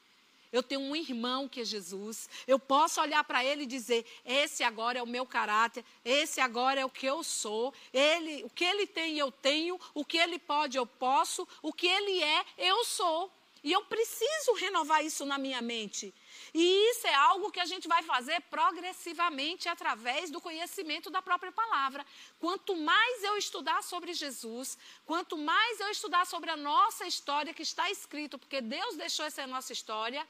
Eu 0.53 0.63
tenho 0.63 0.83
um 0.83 0.95
irmão 0.95 1.49
que 1.49 1.63
é 1.63 1.65
Jesus. 1.65 2.29
Eu 2.47 2.59
posso 2.59 3.01
olhar 3.01 3.25
para 3.25 3.43
ele 3.45 3.63
e 3.63 3.67
dizer: 3.67 4.05
esse 4.25 4.63
agora 4.63 4.99
é 4.99 5.03
o 5.03 5.07
meu 5.07 5.25
caráter, 5.25 5.85
esse 6.05 6.41
agora 6.41 6.81
é 6.81 6.85
o 6.85 6.91
que 6.91 7.07
eu 7.07 7.25
sou. 7.25 7.73
Ele, 7.93 8.45
o 8.45 8.51
que 8.51 8.65
ele 8.65 8.87
tem, 8.87 9.19
eu 9.19 9.33
tenho. 9.33 9.81
O 9.95 10.05
que 10.05 10.19
ele 10.19 10.39
pode, 10.39 10.77
eu 10.77 10.87
posso. 10.87 11.49
O 11.63 11.73
que 11.73 11.87
ele 11.87 12.23
é, 12.23 12.45
eu 12.59 12.85
sou. 12.85 13.33
E 13.65 13.71
eu 13.71 13.85
preciso 13.85 14.55
renovar 14.55 15.05
isso 15.05 15.25
na 15.25 15.39
minha 15.39 15.63
mente. 15.63 16.13
E 16.53 16.91
isso 16.91 17.07
é 17.07 17.15
algo 17.15 17.51
que 17.53 17.61
a 17.61 17.65
gente 17.65 17.87
vai 17.87 18.03
fazer 18.03 18.41
progressivamente 18.43 19.69
através 19.69 20.31
do 20.31 20.41
conhecimento 20.41 21.09
da 21.11 21.23
própria 21.23 21.53
palavra. 21.53 22.05
Quanto 22.41 22.75
mais 22.75 23.23
eu 23.23 23.37
estudar 23.37 23.83
sobre 23.85 24.13
Jesus, 24.13 24.77
quanto 25.07 25.39
mais 25.39 25.79
eu 25.79 25.89
estudar 25.91 26.27
sobre 26.27 26.51
a 26.51 26.57
nossa 26.57 27.07
história 27.07 27.55
que 27.55 27.63
está 27.63 27.89
escrito, 27.89 28.37
porque 28.37 28.61
Deus 28.61 28.97
deixou 28.97 29.25
essa 29.25 29.47
nossa 29.47 29.73
história, 29.73 30.27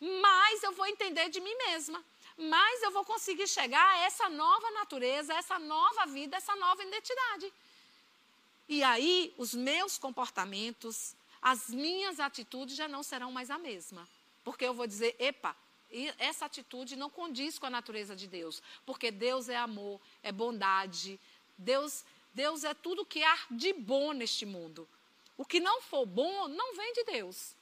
mais 0.00 0.62
eu 0.64 0.72
vou 0.72 0.86
entender 0.86 1.28
de 1.28 1.40
mim 1.40 1.54
mesma. 1.54 2.04
Mais 2.36 2.82
eu 2.82 2.90
vou 2.90 3.04
conseguir 3.04 3.46
chegar 3.46 3.86
a 3.90 3.98
essa 3.98 4.28
nova 4.28 4.70
natureza, 4.72 5.34
essa 5.34 5.58
nova 5.58 6.06
vida, 6.06 6.36
essa 6.36 6.56
nova 6.56 6.82
identidade. 6.82 7.52
E 8.68 8.82
aí, 8.82 9.32
os 9.36 9.54
meus 9.54 9.98
comportamentos, 9.98 11.14
as 11.42 11.68
minhas 11.68 12.20
atitudes 12.20 12.76
já 12.76 12.86
não 12.86 13.02
serão 13.02 13.32
mais 13.32 13.50
a 13.50 13.58
mesma. 13.58 14.08
Porque 14.44 14.64
eu 14.64 14.72
vou 14.72 14.86
dizer, 14.86 15.16
epa, 15.18 15.56
essa 16.18 16.46
atitude 16.46 16.96
não 16.96 17.10
condiz 17.10 17.58
com 17.58 17.66
a 17.66 17.70
natureza 17.70 18.14
de 18.14 18.28
Deus. 18.28 18.62
Porque 18.86 19.10
Deus 19.10 19.48
é 19.48 19.56
amor, 19.56 20.00
é 20.22 20.30
bondade. 20.30 21.20
Deus, 21.58 22.04
Deus 22.32 22.62
é 22.62 22.72
tudo 22.72 23.04
que 23.04 23.22
há 23.22 23.38
de 23.50 23.72
bom 23.72 24.12
neste 24.12 24.46
mundo. 24.46 24.88
O 25.36 25.44
que 25.44 25.58
não 25.58 25.82
for 25.82 26.06
bom 26.06 26.48
não 26.48 26.76
vem 26.76 26.92
de 26.92 27.04
Deus. 27.04 27.56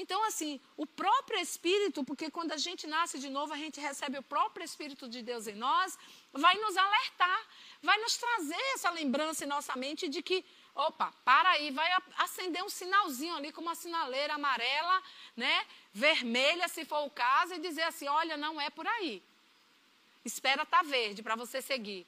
Então, 0.00 0.22
assim, 0.24 0.60
o 0.76 0.86
próprio 0.86 1.40
Espírito, 1.40 2.04
porque 2.04 2.30
quando 2.30 2.52
a 2.52 2.56
gente 2.56 2.86
nasce 2.86 3.18
de 3.18 3.28
novo, 3.28 3.52
a 3.52 3.56
gente 3.56 3.80
recebe 3.80 4.16
o 4.16 4.22
próprio 4.22 4.64
Espírito 4.64 5.08
de 5.08 5.22
Deus 5.22 5.48
em 5.48 5.56
nós, 5.56 5.98
vai 6.32 6.54
nos 6.56 6.76
alertar, 6.76 7.46
vai 7.82 7.98
nos 7.98 8.16
trazer 8.16 8.62
essa 8.74 8.90
lembrança 8.90 9.44
em 9.44 9.48
nossa 9.48 9.74
mente 9.74 10.08
de 10.08 10.22
que 10.22 10.44
Opa, 10.78 11.12
para 11.24 11.50
aí, 11.50 11.72
vai 11.72 11.90
acender 12.18 12.62
um 12.62 12.68
sinalzinho 12.68 13.34
ali 13.34 13.50
com 13.50 13.60
uma 13.60 13.74
sinaleira 13.74 14.34
amarela, 14.34 15.02
né? 15.36 15.66
Vermelha, 15.92 16.68
se 16.68 16.84
for 16.84 17.04
o 17.04 17.10
caso, 17.10 17.54
e 17.54 17.58
dizer 17.58 17.82
assim: 17.82 18.06
olha, 18.06 18.36
não 18.36 18.60
é 18.60 18.70
por 18.70 18.86
aí. 18.86 19.20
Espera 20.24 20.62
estar 20.62 20.78
tá 20.78 20.82
verde 20.84 21.20
para 21.20 21.34
você 21.34 21.60
seguir. 21.60 22.06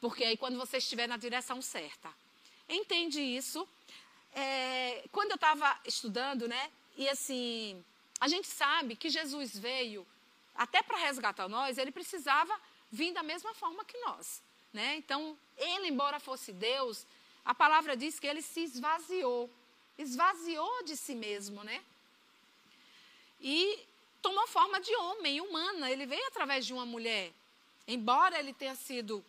Porque 0.00 0.22
aí 0.22 0.36
quando 0.36 0.56
você 0.56 0.76
estiver 0.76 1.08
na 1.08 1.16
direção 1.16 1.60
certa. 1.60 2.08
Entende 2.68 3.20
isso? 3.20 3.68
É, 4.32 5.02
quando 5.10 5.32
eu 5.32 5.34
estava 5.34 5.76
estudando, 5.84 6.46
né? 6.46 6.70
E 6.96 7.08
assim, 7.08 7.84
a 8.20 8.28
gente 8.28 8.46
sabe 8.46 8.94
que 8.94 9.10
Jesus 9.10 9.58
veio 9.58 10.06
até 10.54 10.84
para 10.84 10.98
resgatar 10.98 11.48
nós, 11.48 11.78
ele 11.78 11.90
precisava 11.90 12.56
vir 12.92 13.12
da 13.12 13.24
mesma 13.24 13.52
forma 13.54 13.84
que 13.84 13.98
nós. 13.98 14.40
Né? 14.72 14.96
Então, 14.96 15.36
ele, 15.56 15.88
embora 15.88 16.20
fosse 16.20 16.52
Deus, 16.52 17.04
a 17.44 17.54
palavra 17.54 17.96
diz 17.96 18.18
que 18.18 18.26
ele 18.26 18.42
se 18.42 18.60
esvaziou. 18.60 19.50
Esvaziou 19.98 20.82
de 20.84 20.96
si 20.96 21.14
mesmo, 21.14 21.62
né? 21.62 21.84
E 23.40 23.78
tomou 24.22 24.46
forma 24.46 24.80
de 24.80 24.94
homem, 24.96 25.40
humana. 25.40 25.90
Ele 25.90 26.06
veio 26.06 26.26
através 26.26 26.64
de 26.64 26.72
uma 26.72 26.86
mulher. 26.86 27.32
Embora 27.86 28.38
ele 28.38 28.52
tenha 28.52 28.74
sido. 28.74 29.24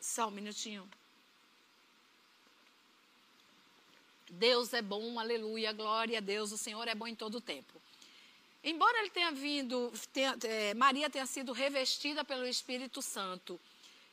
Só 0.00 0.28
um 0.28 0.30
minutinho. 0.30 0.88
Deus 4.30 4.72
é 4.72 4.82
bom, 4.82 5.18
aleluia, 5.18 5.72
glória 5.72 6.18
a 6.18 6.20
Deus, 6.20 6.50
o 6.50 6.58
Senhor 6.58 6.86
é 6.88 6.94
bom 6.94 7.06
em 7.06 7.14
todo 7.14 7.36
o 7.36 7.40
tempo. 7.40 7.80
Embora 8.62 8.98
ele 8.98 9.10
tenha 9.10 9.30
vindo, 9.30 9.92
tenha, 10.12 10.36
é, 10.42 10.74
Maria 10.74 11.08
tenha 11.08 11.26
sido 11.26 11.52
revestida 11.52 12.24
pelo 12.24 12.46
Espírito 12.46 13.00
Santo 13.00 13.60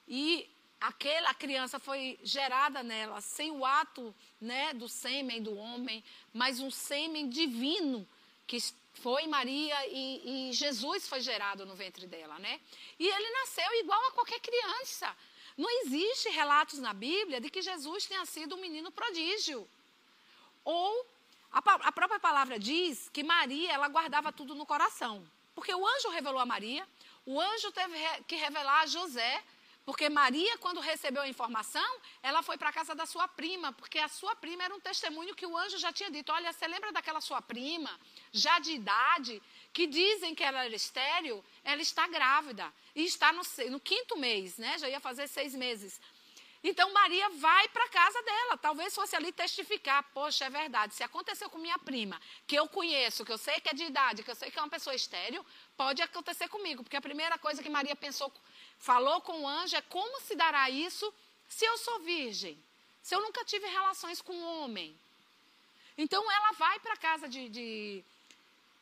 e 0.08 0.48
aquela 0.82 1.32
criança 1.36 1.80
foi 1.80 2.20
gerada 2.24 2.82
nela 2.82 3.22
sem 3.22 3.52
o 3.52 3.64
ato 3.64 4.14
né, 4.42 4.74
do 4.74 4.90
sêmen 4.90 5.42
do 5.42 5.56
homem, 5.56 6.04
mas 6.34 6.60
um 6.60 6.72
sêmen 6.72 7.30
divino 7.30 8.08
que 8.48 8.58
foi 8.96 9.28
Maria 9.28 9.76
e, 9.88 10.50
e, 10.50 10.54
Jesus 10.54 11.08
foi 11.08 11.22
gerado 11.22 11.66
no 11.66 11.76
ventre 11.76 12.06
dela, 12.06 12.38
né? 12.40 12.60
E 13.00 13.08
ele 13.08 13.30
nasceu 13.32 13.74
igual 13.80 14.04
a 14.08 14.12
qualquer 14.12 14.40
criança. 14.42 15.16
Não 15.58 15.70
existe 15.82 16.30
relatos 16.30 16.80
na 16.80 16.94
Bíblia 16.94 17.40
de 17.40 17.50
que 17.50 17.62
Jesus 17.62 18.06
tenha 18.06 18.26
sido 18.26 18.56
um 18.56 18.62
menino 18.62 18.92
prodígio. 18.92 19.68
Ou 20.66 21.06
a, 21.52 21.60
a 21.60 21.92
própria 21.92 22.20
palavra 22.20 22.60
diz 22.60 23.10
que 23.14 23.24
Maria 23.24 23.72
ela 23.72 23.88
guardava 23.88 24.34
tudo 24.34 24.56
no 24.56 24.66
coração, 24.66 25.26
porque 25.56 25.74
o 25.74 25.88
anjo 25.88 26.10
revelou 26.10 26.40
a 26.40 26.46
Maria, 26.46 26.86
o 27.26 27.40
anjo 27.40 27.72
teve 27.72 27.98
que 28.28 28.36
revelar 28.36 28.82
a 28.82 28.86
José 28.88 29.44
porque 29.86 30.10
Maria, 30.10 30.58
quando 30.60 30.80
recebeu 30.80 31.24
a 31.24 31.28
informação, 31.28 32.00
ela 32.22 32.44
foi 32.44 32.58
para 32.58 32.70
a 32.70 32.74
casa 32.74 32.94
da 32.94 33.06
sua 33.06 33.28
prima, 33.28 33.74
porque 33.74 33.98
a 33.98 34.08
sua 34.08 34.36
prima 34.36 34.64
era 34.64 34.76
um 34.76 34.80
testemunho 34.80 35.36
que 35.36 35.46
o 35.46 35.58
anjo 35.58 35.78
já 35.80 35.92
tinha 35.92 36.12
dito. 36.12 36.32
Olha, 36.32 36.54
você 36.54 36.68
lembra 36.68 36.92
daquela 36.92 37.20
sua 37.20 37.42
prima, 37.42 38.00
já 38.32 38.60
de 38.60 38.74
idade, 38.74 39.42
que 39.74 39.88
dizem 39.88 40.36
que 40.36 40.44
ela 40.44 40.64
era 40.64 40.76
estéril? 40.76 41.44
Ela 41.64 41.82
está 41.82 42.08
grávida 42.08 42.72
e 42.96 43.04
está 43.04 43.34
no, 43.34 43.42
no 43.70 43.80
quinto 43.80 44.18
mês, 44.18 44.58
né? 44.58 44.78
Já 44.78 44.88
ia 44.88 45.00
fazer 45.00 45.28
seis 45.28 45.56
meses. 45.56 46.00
Então 46.64 46.94
Maria 46.94 47.28
vai 47.30 47.68
para 47.70 47.86
a 47.86 47.90
casa 47.90 48.22
dela, 48.22 48.56
talvez 48.56 48.94
fosse 48.94 49.16
ali 49.16 49.32
testificar, 49.32 50.04
poxa, 50.14 50.46
é 50.46 50.50
verdade, 50.50 50.94
se 50.94 51.02
aconteceu 51.02 51.50
com 51.50 51.58
minha 51.58 51.80
prima, 51.80 52.22
que 52.46 52.56
eu 52.56 52.68
conheço, 52.68 53.26
que 53.26 53.32
eu 53.32 53.38
sei 53.38 53.60
que 53.60 53.70
é 53.70 53.74
de 53.74 53.86
idade, 53.86 54.22
que 54.22 54.30
eu 54.30 54.36
sei 54.36 54.52
que 54.52 54.60
é 54.60 54.62
uma 54.62 54.70
pessoa 54.70 54.96
estéril, 54.96 55.44
pode 55.76 56.04
acontecer 56.04 56.48
comigo, 56.50 56.84
porque 56.84 56.96
a 56.96 57.02
primeira 57.02 57.36
coisa 57.40 57.64
que 57.64 57.70
Maria 57.70 57.96
pensou, 57.96 58.32
falou 58.82 59.22
com 59.22 59.42
o 59.42 59.48
anjo 59.48 59.76
é 59.76 59.82
como 59.82 60.20
se 60.22 60.36
dará 60.36 60.70
isso 60.70 61.14
se 61.48 61.64
eu 61.64 61.78
sou 61.78 62.00
virgem, 62.00 62.58
se 63.02 63.14
eu 63.16 63.22
nunca 63.22 63.46
tive 63.46 63.68
relações 63.68 64.22
com 64.22 64.34
um 64.34 64.64
homem. 64.64 64.98
Então 65.98 66.30
ela 66.32 66.52
vai 66.54 66.80
para 66.80 66.94
a 66.94 66.98
casa 66.98 67.30
de, 67.30 67.48
de, 67.48 68.04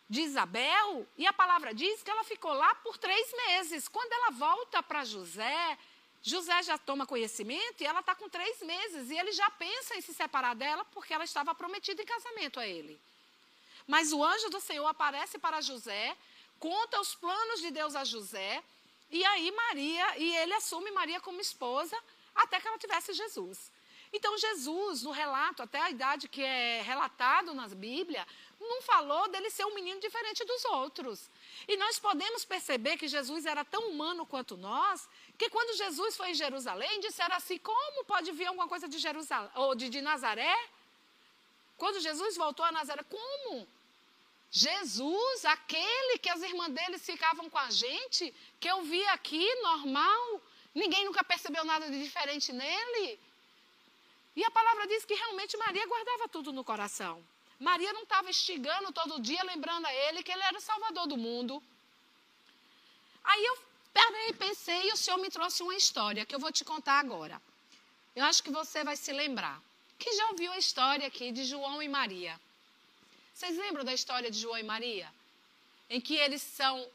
de 0.09 0.21
Isabel 0.21 1.05
e 1.17 1.27
a 1.27 1.33
palavra 1.33 1.73
diz 1.73 2.01
que 2.01 2.09
ela 2.09 2.23
ficou 2.23 2.53
lá 2.53 2.73
por 2.75 2.97
três 2.97 3.31
meses. 3.33 3.87
Quando 3.89 4.13
ela 4.13 4.31
volta 4.31 4.81
para 4.81 5.03
José, 5.03 5.77
José 6.21 6.63
já 6.63 6.77
toma 6.77 7.05
conhecimento 7.05 7.81
e 7.81 7.85
ela 7.85 7.99
está 7.99 8.15
com 8.15 8.29
três 8.29 8.61
meses 8.61 9.09
e 9.09 9.17
ele 9.17 9.33
já 9.33 9.49
pensa 9.51 9.97
em 9.97 10.01
se 10.01 10.13
separar 10.13 10.55
dela 10.55 10.85
porque 10.85 11.13
ela 11.13 11.25
estava 11.25 11.53
prometida 11.53 12.01
em 12.01 12.05
casamento 12.05 12.59
a 12.59 12.65
ele. 12.65 12.99
Mas 13.85 14.13
o 14.13 14.23
anjo 14.23 14.49
do 14.49 14.61
Senhor 14.61 14.87
aparece 14.87 15.37
para 15.39 15.59
José, 15.59 16.15
conta 16.57 17.01
os 17.01 17.15
planos 17.15 17.59
de 17.59 17.71
Deus 17.71 17.95
a 17.95 18.05
José 18.05 18.63
e 19.11 19.23
aí 19.25 19.51
Maria 19.51 20.17
e 20.17 20.35
ele 20.37 20.53
assume 20.53 20.91
Maria 20.91 21.19
como 21.19 21.41
esposa 21.41 21.97
até 22.35 22.59
que 22.59 22.67
ela 22.67 22.77
tivesse 22.77 23.13
Jesus. 23.13 23.71
Então 24.11 24.37
Jesus, 24.37 25.03
no 25.03 25.11
relato, 25.11 25.61
até 25.61 25.79
a 25.79 25.89
idade 25.89 26.27
que 26.27 26.41
é 26.41 26.81
relatado 26.81 27.53
na 27.53 27.67
Bíblia, 27.67 28.25
não 28.59 28.81
falou 28.81 29.27
dele 29.29 29.49
ser 29.49 29.65
um 29.65 29.75
menino 29.75 29.99
diferente 29.99 30.43
dos 30.43 30.65
outros. 30.65 31.29
E 31.67 31.77
nós 31.77 31.99
podemos 31.99 32.43
perceber 32.43 32.97
que 32.97 33.07
Jesus 33.07 33.45
era 33.45 33.63
tão 33.63 33.89
humano 33.89 34.25
quanto 34.25 34.57
nós, 34.57 35.07
que 35.37 35.49
quando 35.49 35.77
Jesus 35.77 36.17
foi 36.17 36.31
em 36.31 36.33
Jerusalém, 36.33 36.99
disseram 36.99 37.35
assim: 37.35 37.59
como 37.59 38.03
pode 38.05 38.31
vir 38.31 38.47
alguma 38.47 38.67
coisa 38.67 38.87
de 38.87 38.97
Jerusalém 38.97 39.51
ou 39.55 39.75
de, 39.75 39.89
de 39.89 40.01
Nazaré? 40.01 40.55
Quando 41.77 41.99
Jesus 41.99 42.35
voltou 42.35 42.65
a 42.65 42.71
Nazaré, 42.71 43.03
como? 43.03 43.67
Jesus, 44.51 45.45
aquele 45.45 46.17
que 46.17 46.29
as 46.29 46.41
irmãs 46.41 46.73
deles 46.73 47.05
ficavam 47.05 47.49
com 47.49 47.57
a 47.57 47.69
gente, 47.69 48.33
que 48.59 48.67
eu 48.67 48.81
vi 48.83 49.03
aqui, 49.07 49.45
normal, 49.61 50.41
ninguém 50.73 51.05
nunca 51.05 51.23
percebeu 51.23 51.63
nada 51.63 51.89
de 51.89 52.01
diferente 52.03 52.51
nele. 52.51 53.19
E 54.35 54.43
a 54.43 54.51
palavra 54.51 54.87
diz 54.87 55.05
que 55.05 55.13
realmente 55.13 55.55
Maria 55.57 55.85
guardava 55.85 56.27
tudo 56.27 56.51
no 56.51 56.63
coração. 56.63 57.23
Maria 57.59 57.91
não 57.93 58.03
estava 58.03 58.29
instigando 58.29 58.91
todo 58.91 59.21
dia, 59.21 59.43
lembrando 59.43 59.85
a 59.85 59.93
ele 59.93 60.23
que 60.23 60.31
ele 60.31 60.43
era 60.43 60.57
o 60.57 60.61
salvador 60.61 61.07
do 61.07 61.17
mundo. 61.17 61.61
Aí 63.23 63.45
eu 63.45 63.57
parei, 63.93 64.33
pensei 64.33 64.89
e 64.89 64.93
o 64.93 64.97
Senhor 64.97 65.17
me 65.17 65.29
trouxe 65.29 65.61
uma 65.61 65.75
história 65.75 66.25
que 66.25 66.33
eu 66.33 66.39
vou 66.39 66.51
te 66.51 66.63
contar 66.63 66.99
agora. 66.99 67.39
Eu 68.15 68.25
acho 68.25 68.41
que 68.41 68.49
você 68.49 68.83
vai 68.83 68.95
se 68.95 69.11
lembrar. 69.11 69.61
Que 69.97 70.11
já 70.13 70.27
ouviu 70.29 70.51
a 70.53 70.57
história 70.57 71.05
aqui 71.05 71.31
de 71.31 71.43
João 71.43 71.83
e 71.83 71.89
Maria? 71.89 72.39
Vocês 73.39 73.57
lembram 73.57 73.85
da 73.85 73.93
história 73.93 74.29
de 74.29 74.37
João 74.37 74.57
e 74.57 74.63
Maria? 74.63 75.09
Em 75.89 76.01
que 76.01 76.13
eles 76.13 76.41
são 76.41 76.85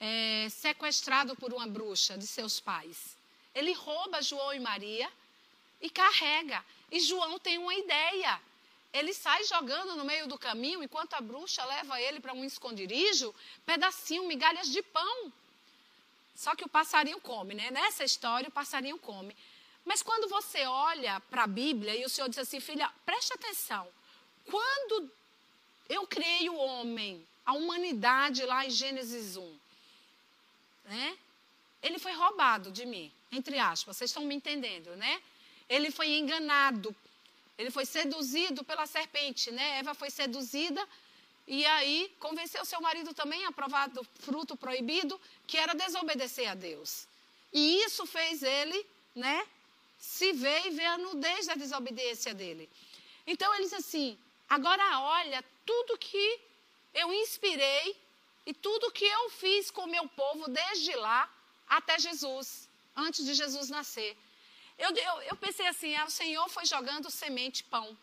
é, 0.00 0.48
sequestrados 0.48 1.38
por 1.38 1.52
uma 1.52 1.66
bruxa 1.66 2.16
de 2.16 2.26
seus 2.26 2.58
pais. 2.58 3.18
Ele 3.54 3.74
rouba 3.74 4.22
João 4.22 4.54
e 4.54 4.58
Maria 4.58 5.12
e 5.78 5.90
carrega. 5.90 6.64
E 6.90 7.00
João 7.00 7.38
tem 7.38 7.58
uma 7.58 7.74
ideia 7.74 8.40
ele 8.94 9.12
sai 9.12 9.44
jogando 9.44 9.94
no 9.94 10.04
meio 10.04 10.26
do 10.26 10.38
caminho, 10.38 10.82
enquanto 10.82 11.12
a 11.14 11.20
bruxa 11.20 11.62
leva 11.64 12.00
ele 12.00 12.18
para 12.18 12.32
um 12.32 12.44
esconderijo, 12.44 13.34
pedacinho, 13.66 14.26
migalhas 14.26 14.70
de 14.70 14.82
pão. 14.82 15.30
Só 16.34 16.56
que 16.56 16.64
o 16.64 16.68
passarinho 16.68 17.20
come, 17.20 17.54
né? 17.54 17.70
Nessa 17.70 18.04
história, 18.04 18.48
o 18.48 18.52
passarinho 18.52 18.98
come. 18.98 19.36
Mas 19.84 20.02
quando 20.02 20.28
você 20.30 20.64
olha 20.66 21.20
para 21.30 21.44
a 21.44 21.46
Bíblia 21.46 21.94
e 21.94 22.06
o 22.06 22.08
Senhor 22.08 22.28
diz 22.28 22.38
assim, 22.38 22.58
filha, 22.58 22.90
preste 23.04 23.34
atenção. 23.34 23.86
Quando 24.46 25.19
eu 25.90 26.06
criei 26.06 26.48
o 26.48 26.56
homem, 26.56 27.26
a 27.44 27.52
humanidade 27.52 28.44
lá 28.44 28.64
em 28.64 28.70
Gênesis 28.70 29.36
1. 29.36 29.58
Né? 30.84 31.18
Ele 31.82 31.98
foi 31.98 32.12
roubado 32.12 32.70
de 32.70 32.86
mim, 32.86 33.12
entre 33.32 33.58
aspas, 33.58 33.96
vocês 33.96 34.10
estão 34.10 34.24
me 34.24 34.34
entendendo, 34.34 34.94
né? 34.96 35.20
Ele 35.68 35.90
foi 35.90 36.08
enganado, 36.12 36.94
ele 37.58 37.70
foi 37.70 37.84
seduzido 37.84 38.62
pela 38.64 38.86
serpente, 38.86 39.50
né? 39.50 39.78
Eva 39.78 39.94
foi 39.94 40.10
seduzida 40.10 40.86
e 41.46 41.66
aí 41.66 42.14
convenceu 42.20 42.64
seu 42.64 42.80
marido 42.80 43.12
também 43.12 43.44
a 43.44 43.52
provar 43.52 43.88
do 43.88 44.04
fruto 44.20 44.56
proibido, 44.56 45.20
que 45.46 45.56
era 45.56 45.74
desobedecer 45.74 46.48
a 46.48 46.54
Deus. 46.54 47.08
E 47.52 47.82
isso 47.84 48.06
fez 48.06 48.42
ele, 48.42 48.86
né, 49.14 49.44
se 49.98 50.32
ver 50.32 50.66
e 50.66 50.70
ver 50.70 50.86
a 50.86 50.98
nudez 50.98 51.46
da 51.46 51.54
desobediência 51.54 52.32
dele. 52.32 52.68
Então 53.26 53.52
ele 53.54 53.64
diz 53.64 53.72
assim: 53.72 54.16
agora 54.50 55.00
olha 55.00 55.42
tudo 55.64 55.96
que 55.96 56.40
eu 56.92 57.12
inspirei 57.12 57.96
e 58.44 58.52
tudo 58.52 58.90
que 58.90 59.04
eu 59.04 59.30
fiz 59.30 59.70
com 59.70 59.82
o 59.82 59.90
meu 59.90 60.08
povo 60.08 60.48
desde 60.48 60.94
lá 60.96 61.32
até 61.68 61.98
Jesus, 61.98 62.68
antes 62.96 63.24
de 63.24 63.32
Jesus 63.32 63.70
nascer. 63.70 64.16
Eu, 64.76 64.90
eu, 64.90 65.22
eu 65.22 65.36
pensei 65.36 65.66
assim: 65.68 65.94
ah, 65.94 66.04
o 66.04 66.10
Senhor 66.10 66.48
foi 66.48 66.66
jogando 66.66 67.10
semente, 67.10 67.62
pão. 67.64 67.96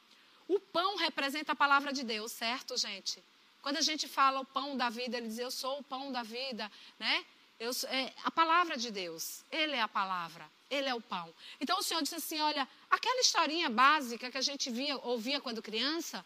O 0.47 0.59
pão 0.59 0.95
representa 0.95 1.51
a 1.51 1.55
palavra 1.55 1.91
de 1.91 2.03
Deus, 2.03 2.31
certo, 2.31 2.77
gente? 2.77 3.21
Quando 3.61 3.77
a 3.77 3.81
gente 3.81 4.07
fala 4.07 4.39
o 4.39 4.45
pão 4.45 4.77
da 4.77 4.89
vida, 4.89 5.17
ele 5.17 5.27
diz: 5.27 5.39
Eu 5.39 5.51
sou 5.51 5.79
o 5.79 5.83
pão 5.83 6.11
da 6.11 6.23
vida, 6.23 6.71
né? 6.97 7.25
Eu, 7.59 7.71
é, 7.87 8.13
a 8.23 8.29
palavra 8.29 8.77
de 8.77 8.91
Deus, 8.91 9.43
Ele 9.51 9.73
é 9.73 9.81
a 9.81 9.87
palavra, 9.87 10.47
Ele 10.69 10.87
é 10.87 10.93
o 10.93 11.01
pão. 11.01 11.33
Então 11.59 11.79
o 11.79 11.83
Senhor 11.83 12.01
disse 12.03 12.15
assim: 12.15 12.39
olha, 12.39 12.67
aquela 12.89 13.19
historinha 13.21 13.69
básica 13.69 14.29
que 14.29 14.37
a 14.37 14.41
gente 14.41 14.69
via, 14.69 14.97
ouvia 14.97 15.41
quando 15.41 15.61
criança, 15.61 16.23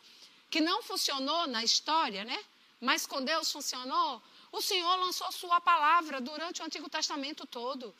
que 0.49 0.59
não 0.59 0.83
funcionou 0.83 1.47
na 1.47 1.63
história, 1.63 2.25
né? 2.25 2.37
Mas 2.81 3.05
com 3.05 3.23
Deus 3.23 3.51
funcionou. 3.51 4.21
O 4.51 4.61
Senhor 4.61 4.95
lançou 4.97 5.31
Sua 5.31 5.61
palavra 5.61 6.19
durante 6.19 6.61
o 6.61 6.65
Antigo 6.65 6.89
Testamento 6.89 7.47
todo. 7.47 7.95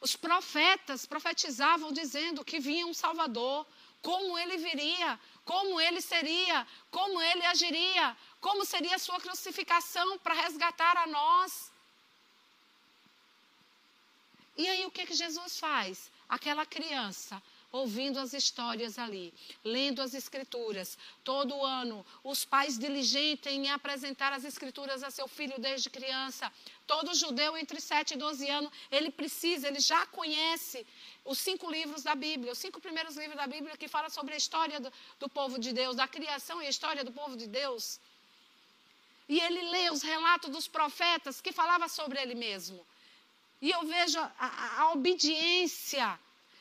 Os 0.00 0.14
profetas 0.14 1.04
profetizavam 1.06 1.92
dizendo 1.92 2.44
que 2.44 2.60
vinha 2.60 2.86
um 2.86 2.94
Salvador, 2.94 3.66
como 4.02 4.36
ele 4.36 4.56
viria, 4.56 5.18
como 5.44 5.80
ele 5.80 6.00
seria, 6.00 6.66
como 6.90 7.20
ele 7.20 7.44
agiria, 7.46 8.16
como 8.40 8.64
seria 8.64 8.96
a 8.96 8.98
sua 8.98 9.20
crucificação 9.20 10.18
para 10.18 10.34
resgatar 10.34 10.96
a 10.96 11.06
nós. 11.06 11.71
E 14.56 14.68
aí 14.68 14.84
o 14.86 14.90
que, 14.90 15.06
que 15.06 15.14
Jesus 15.14 15.58
faz? 15.58 16.10
Aquela 16.28 16.64
criança 16.66 17.42
ouvindo 17.72 18.20
as 18.20 18.34
histórias 18.34 18.98
ali, 18.98 19.32
lendo 19.64 20.02
as 20.02 20.12
escrituras. 20.12 20.98
Todo 21.24 21.64
ano, 21.64 22.04
os 22.22 22.44
pais 22.44 22.78
diligentes 22.78 23.50
em 23.50 23.70
apresentar 23.70 24.32
as 24.32 24.44
escrituras 24.44 25.02
a 25.02 25.10
seu 25.10 25.26
filho 25.26 25.58
desde 25.58 25.88
criança. 25.88 26.52
Todo 26.86 27.14
judeu 27.14 27.56
entre 27.56 27.80
7 27.80 28.12
e 28.12 28.16
12 28.18 28.48
anos, 28.50 28.70
ele 28.90 29.10
precisa, 29.10 29.68
ele 29.68 29.80
já 29.80 30.04
conhece 30.06 30.86
os 31.24 31.38
cinco 31.38 31.70
livros 31.70 32.02
da 32.02 32.14
Bíblia, 32.14 32.52
os 32.52 32.58
cinco 32.58 32.78
primeiros 32.78 33.16
livros 33.16 33.36
da 33.36 33.46
Bíblia 33.46 33.76
que 33.76 33.88
falam 33.88 34.10
sobre 34.10 34.34
a 34.34 34.36
história 34.36 34.78
do, 34.78 34.92
do 35.18 35.28
povo 35.28 35.58
de 35.58 35.72
Deus, 35.72 35.96
da 35.96 36.06
criação 36.06 36.60
e 36.60 36.66
a 36.66 36.70
história 36.70 37.02
do 37.02 37.12
povo 37.12 37.36
de 37.36 37.46
Deus. 37.46 37.98
E 39.28 39.40
ele 39.40 39.62
lê 39.70 39.90
os 39.90 40.02
relatos 40.02 40.50
dos 40.50 40.68
profetas 40.68 41.40
que 41.40 41.52
falavam 41.52 41.88
sobre 41.88 42.20
ele 42.20 42.34
mesmo. 42.34 42.84
E 43.62 43.70
eu 43.70 43.86
vejo 43.86 44.18
a, 44.18 44.32
a, 44.38 44.80
a 44.82 44.92
obediência 44.92 46.18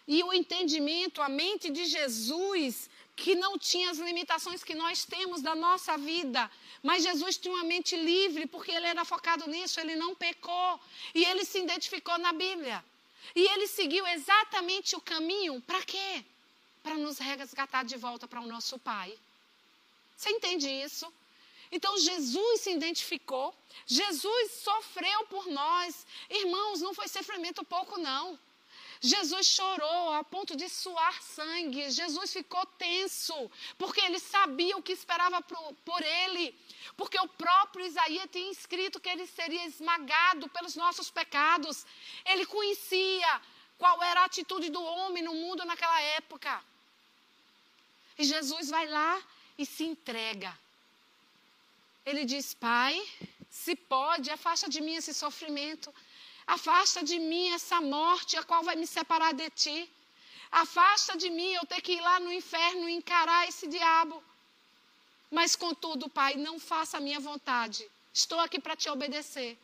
e 0.07 0.23
o 0.23 0.31
entendimento, 0.31 1.21
a 1.21 1.27
mente 1.27 1.71
de 1.71 1.85
Jesus, 1.85 2.89
que 3.15 3.33
não 3.33 3.57
tinha 3.57 3.89
as 3.89 3.97
limitações 3.97 4.63
que 4.63 4.75
nós 4.75 5.03
temos 5.03 5.41
da 5.41 5.55
nossa 5.55 5.97
vida. 5.97 6.49
Mas 6.83 7.03
Jesus 7.03 7.37
tinha 7.37 7.53
uma 7.53 7.63
mente 7.63 7.95
livre, 7.95 8.45
porque 8.45 8.71
ele 8.71 8.85
era 8.85 9.03
focado 9.03 9.49
nisso, 9.49 9.79
ele 9.79 9.95
não 9.95 10.13
pecou. 10.13 10.79
E 11.15 11.23
ele 11.25 11.43
se 11.43 11.59
identificou 11.59 12.17
na 12.19 12.33
Bíblia. 12.33 12.83
E 13.35 13.41
ele 13.51 13.67
seguiu 13.67 14.05
exatamente 14.07 14.95
o 14.95 15.01
caminho, 15.01 15.61
para 15.61 15.81
quê? 15.83 16.23
Para 16.83 16.95
nos 16.95 17.17
resgatar 17.19 17.83
de 17.83 17.97
volta 17.97 18.27
para 18.27 18.41
o 18.41 18.47
nosso 18.47 18.77
Pai. 18.79 19.17
Você 20.15 20.29
entende 20.29 20.67
isso? 20.69 21.11
Então 21.71 21.97
Jesus 21.97 22.61
se 22.61 22.71
identificou, 22.71 23.55
Jesus 23.85 24.51
sofreu 24.63 25.25
por 25.27 25.47
nós. 25.47 26.05
Irmãos, 26.29 26.81
não 26.81 26.93
foi 26.93 27.07
sofrimento 27.07 27.63
pouco, 27.63 27.97
não. 27.97 28.37
Jesus 29.03 29.47
chorou 29.47 30.13
a 30.13 30.23
ponto 30.23 30.55
de 30.55 30.69
suar 30.69 31.19
sangue. 31.23 31.89
Jesus 31.89 32.31
ficou 32.31 32.63
tenso, 32.77 33.49
porque 33.75 33.99
ele 33.99 34.19
sabia 34.19 34.77
o 34.77 34.83
que 34.83 34.91
esperava 34.91 35.41
por, 35.41 36.03
ele. 36.03 36.55
Porque 36.95 37.19
o 37.19 37.27
próprio 37.27 37.83
Isaías 37.83 38.29
tinha 38.31 38.51
escrito 38.51 38.99
que 38.99 39.09
ele 39.09 39.25
seria 39.25 39.65
esmagado 39.65 40.47
pelos 40.49 40.75
nossos 40.75 41.09
pecados. 41.09 41.83
Ele 42.25 42.45
conhecia 42.45 43.41
qual 43.75 44.03
era 44.03 44.21
a 44.21 44.25
atitude 44.25 44.69
do 44.69 44.83
homem 44.83 45.23
no 45.23 45.33
mundo 45.33 45.65
naquela 45.65 45.99
época. 46.01 46.63
E 48.19 48.23
Jesus 48.23 48.69
vai 48.69 48.87
lá 48.87 49.19
e 49.57 49.65
se 49.65 49.83
entrega. 49.83 50.55
Ele 52.05 52.25
diz: 52.25 52.53
Pai, 52.53 52.93
se 53.49 53.75
pode, 53.75 54.29
afasta 54.29 54.69
de 54.69 54.81
mim 54.81 54.95
esse 54.95 55.13
sofrimento. 55.13 55.93
Afasta 56.47 57.03
de 57.03 57.17
mim 57.19 57.49
essa 57.51 57.79
morte, 57.79 58.37
a 58.37 58.43
qual 58.43 58.63
vai 58.63 58.75
me 58.75 58.87
separar 58.87 59.33
de 59.33 59.49
ti. 59.51 59.89
Afasta 60.51 61.15
de 61.15 61.29
mim 61.29 61.51
eu 61.53 61.65
ter 61.65 61.81
que 61.81 61.93
ir 61.93 62.01
lá 62.01 62.19
no 62.19 62.31
inferno 62.33 62.89
e 62.89 62.93
encarar 62.93 63.47
esse 63.47 63.67
diabo. 63.67 64.21
Mas, 65.29 65.55
contudo, 65.55 66.09
Pai, 66.09 66.35
não 66.35 66.59
faça 66.59 66.97
a 66.97 66.99
minha 66.99 67.19
vontade. 67.19 67.89
Estou 68.13 68.39
aqui 68.39 68.59
para 68.59 68.75
te 68.75 68.89
obedecer. 68.89 69.57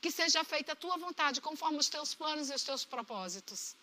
Que 0.00 0.10
seja 0.10 0.42
feita 0.42 0.72
a 0.72 0.76
tua 0.76 0.96
vontade, 0.96 1.40
conforme 1.40 1.78
os 1.78 1.88
teus 1.88 2.14
planos 2.14 2.50
e 2.50 2.54
os 2.54 2.62
teus 2.62 2.84
propósitos. 2.84 3.76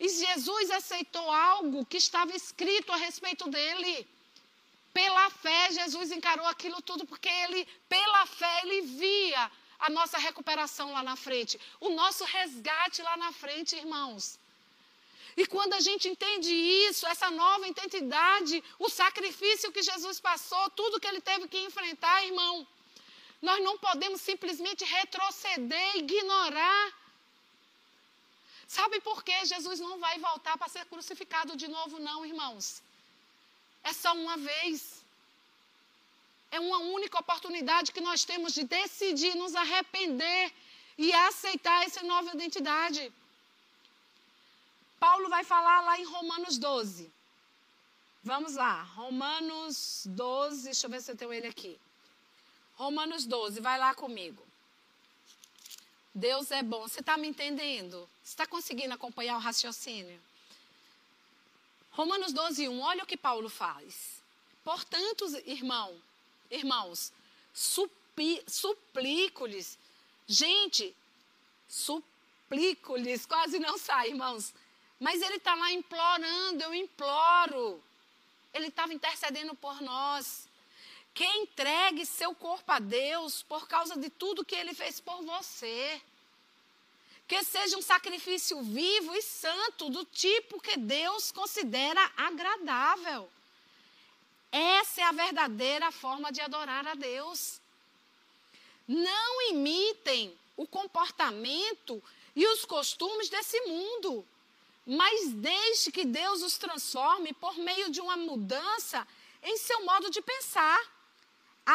E 0.00 0.08
Jesus 0.08 0.70
aceitou 0.70 1.30
algo 1.30 1.84
que 1.84 1.96
estava 1.96 2.34
escrito 2.34 2.92
a 2.92 2.96
respeito 2.96 3.48
dele. 3.50 4.08
Pela 4.92 5.30
fé, 5.30 5.70
Jesus 5.72 6.10
encarou 6.10 6.46
aquilo 6.46 6.80
tudo, 6.82 7.06
porque 7.06 7.28
ele, 7.28 7.66
pela 7.88 8.26
fé, 8.26 8.60
ele 8.62 8.82
via 8.82 9.50
a 9.78 9.88
nossa 9.90 10.18
recuperação 10.18 10.92
lá 10.92 11.02
na 11.02 11.16
frente, 11.16 11.60
o 11.80 11.90
nosso 11.90 12.24
resgate 12.24 13.00
lá 13.02 13.16
na 13.16 13.32
frente, 13.32 13.76
irmãos. 13.76 14.38
E 15.36 15.46
quando 15.46 15.74
a 15.74 15.80
gente 15.80 16.08
entende 16.08 16.52
isso, 16.52 17.06
essa 17.06 17.30
nova 17.30 17.68
identidade, 17.68 18.62
o 18.78 18.88
sacrifício 18.88 19.70
que 19.70 19.82
Jesus 19.82 20.18
passou, 20.18 20.68
tudo 20.70 20.98
que 21.00 21.06
ele 21.06 21.20
teve 21.20 21.46
que 21.46 21.58
enfrentar, 21.58 22.24
irmão, 22.24 22.66
nós 23.40 23.62
não 23.62 23.78
podemos 23.78 24.20
simplesmente 24.20 24.84
retroceder, 24.84 25.96
ignorar. 25.96 26.92
Sabe 28.66 29.00
por 29.00 29.22
que 29.22 29.44
Jesus 29.44 29.78
não 29.78 29.98
vai 30.00 30.18
voltar 30.18 30.58
para 30.58 30.68
ser 30.68 30.84
crucificado 30.86 31.56
de 31.56 31.68
novo, 31.68 32.00
não, 32.00 32.26
irmãos? 32.26 32.82
É 33.82 33.92
só 33.92 34.12
uma 34.12 34.36
vez. 34.36 35.04
É 36.50 36.58
uma 36.60 36.78
única 36.78 37.18
oportunidade 37.18 37.92
que 37.92 38.00
nós 38.00 38.24
temos 38.24 38.52
de 38.54 38.64
decidir 38.64 39.34
nos 39.34 39.54
arrepender 39.54 40.52
e 40.96 41.12
aceitar 41.12 41.84
essa 41.84 42.02
nova 42.02 42.34
identidade. 42.34 43.12
Paulo 44.98 45.28
vai 45.28 45.44
falar 45.44 45.80
lá 45.82 45.98
em 46.00 46.04
Romanos 46.04 46.58
12. 46.58 47.10
Vamos 48.24 48.54
lá, 48.56 48.82
Romanos 48.82 50.02
12, 50.06 50.64
deixa 50.64 50.86
eu 50.86 50.90
ver 50.90 51.00
se 51.00 51.10
eu 51.12 51.16
tenho 51.16 51.32
ele 51.32 51.46
aqui. 51.46 51.78
Romanos 52.74 53.24
12, 53.24 53.60
vai 53.60 53.78
lá 53.78 53.94
comigo. 53.94 54.42
Deus 56.14 56.50
é 56.50 56.62
bom. 56.62 56.82
Você 56.82 57.00
está 57.00 57.16
me 57.16 57.28
entendendo? 57.28 58.08
Você 58.22 58.30
está 58.30 58.46
conseguindo 58.46 58.92
acompanhar 58.92 59.36
o 59.36 59.40
raciocínio? 59.40 60.20
Romanos 61.98 62.32
12, 62.32 62.68
1, 62.68 62.80
olha 62.80 63.02
o 63.02 63.06
que 63.06 63.16
Paulo 63.16 63.48
faz. 63.48 64.22
Portanto, 64.62 65.26
irmão, 65.44 66.00
irmãos, 66.48 67.12
suplico-lhes. 68.46 69.76
Gente, 70.24 70.94
suplico-lhes, 71.68 73.26
quase 73.26 73.58
não 73.58 73.76
sai, 73.76 74.10
irmãos. 74.10 74.54
Mas 75.00 75.20
ele 75.20 75.38
está 75.38 75.56
lá 75.56 75.72
implorando, 75.72 76.62
eu 76.62 76.72
imploro. 76.72 77.82
Ele 78.54 78.68
estava 78.68 78.94
intercedendo 78.94 79.56
por 79.56 79.80
nós. 79.80 80.48
Que 81.12 81.24
entregue 81.24 82.06
seu 82.06 82.32
corpo 82.32 82.70
a 82.70 82.78
Deus 82.78 83.42
por 83.42 83.66
causa 83.66 83.98
de 83.98 84.08
tudo 84.08 84.44
que 84.44 84.54
ele 84.54 84.72
fez 84.72 85.00
por 85.00 85.20
você 85.24 86.00
que 87.28 87.44
seja 87.44 87.76
um 87.76 87.82
sacrifício 87.82 88.62
vivo 88.62 89.14
e 89.14 89.20
santo, 89.20 89.90
do 89.90 90.02
tipo 90.06 90.58
que 90.58 90.78
Deus 90.78 91.30
considera 91.30 92.10
agradável. 92.16 93.30
Essa 94.50 95.02
é 95.02 95.04
a 95.04 95.12
verdadeira 95.12 95.92
forma 95.92 96.32
de 96.32 96.40
adorar 96.40 96.86
a 96.88 96.94
Deus. 96.94 97.60
Não 98.88 99.50
imitem 99.50 100.34
o 100.56 100.66
comportamento 100.66 102.02
e 102.34 102.46
os 102.46 102.64
costumes 102.64 103.28
desse 103.28 103.60
mundo, 103.66 104.26
mas 104.86 105.30
deixe 105.34 105.92
que 105.92 106.06
Deus 106.06 106.42
os 106.42 106.56
transforme 106.56 107.34
por 107.34 107.58
meio 107.58 107.90
de 107.90 108.00
uma 108.00 108.16
mudança 108.16 109.06
em 109.42 109.58
seu 109.58 109.84
modo 109.84 110.10
de 110.10 110.22
pensar. 110.22 110.80